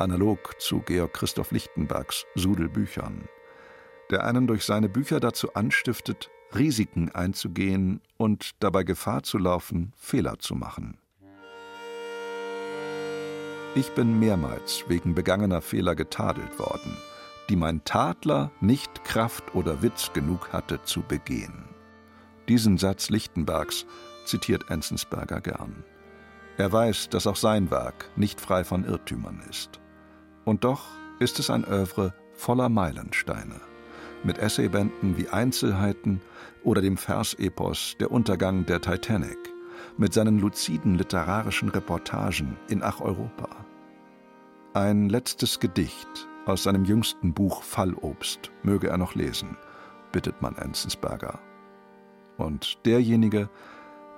[0.01, 3.28] analog zu Georg Christoph Lichtenbergs Sudelbüchern,
[4.11, 10.40] der einen durch seine Bücher dazu anstiftet, Risiken einzugehen und dabei Gefahr zu laufen, Fehler
[10.40, 10.99] zu machen.
[13.77, 16.97] Ich bin mehrmals wegen begangener Fehler getadelt worden,
[17.49, 21.64] die mein Tadler nicht Kraft oder Witz genug hatte zu begehen.
[22.49, 23.85] Diesen Satz Lichtenbergs
[24.27, 25.83] zitiert Enzensberger gern.
[26.57, 29.81] Er weiß, dass auch sein Werk nicht frei von Irrtümern ist.
[30.45, 30.85] Und doch
[31.18, 33.61] ist es ein Övre voller Meilensteine,
[34.22, 36.20] mit Essaybänden wie Einzelheiten
[36.62, 39.39] oder dem Versepos Der Untergang der Titanic,
[39.97, 43.64] mit seinen luziden literarischen Reportagen in Ach Europa.
[44.75, 49.57] Ein letztes Gedicht aus seinem jüngsten Buch Fallobst möge er noch lesen,
[50.11, 51.39] bittet man Enzensberger.
[52.39, 53.49] Und derjenige,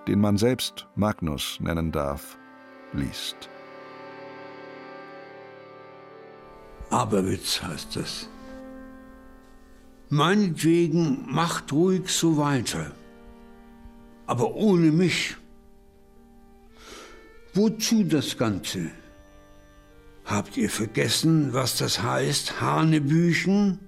[0.08, 2.38] den man selbst Magnus nennen darf,
[2.94, 3.50] liest.
[6.88, 8.30] Aberwitz heißt es.
[10.08, 12.92] Meinetwegen macht ruhig so weiter,
[14.26, 15.36] aber ohne mich.
[17.52, 18.90] Wozu das Ganze?
[20.26, 23.78] Habt ihr vergessen, was das heißt, Hanebüchen?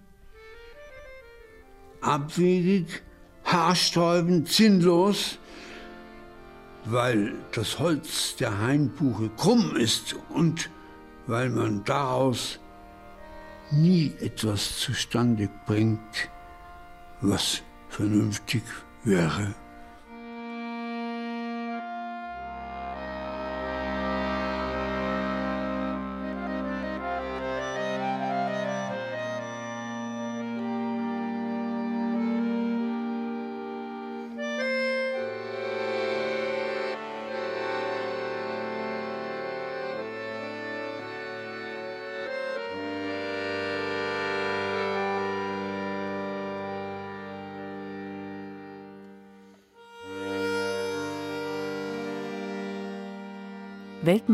[2.00, 3.02] Abwegig,
[3.44, 5.38] haarsträubend, sinnlos,
[6.84, 10.70] weil das Holz der Hainbuche krumm ist und
[11.26, 12.60] weil man daraus
[13.72, 16.30] nie etwas zustande bringt,
[17.20, 18.62] was vernünftig
[19.02, 19.54] wäre.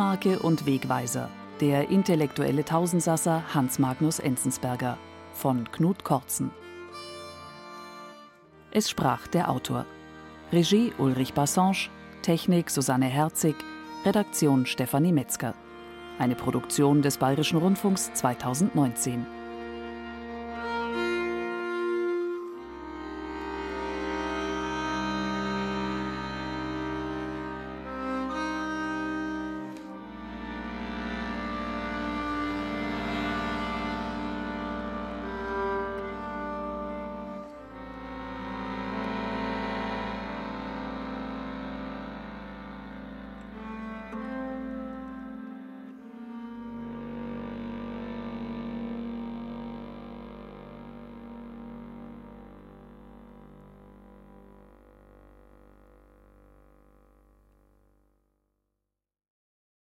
[0.04, 1.30] Weltmarke und Wegweiser.
[1.62, 4.98] Der intellektuelle Tausendsasser Hans Magnus Enzensberger
[5.32, 6.50] von Knut Kortzen.
[8.70, 9.86] Es sprach der Autor.
[10.52, 11.88] Regie Ulrich Bassange,
[12.20, 13.56] Technik Susanne Herzig,
[14.04, 15.54] Redaktion Stefanie Metzger.
[16.18, 19.24] Eine Produktion des Bayerischen Rundfunks 2019.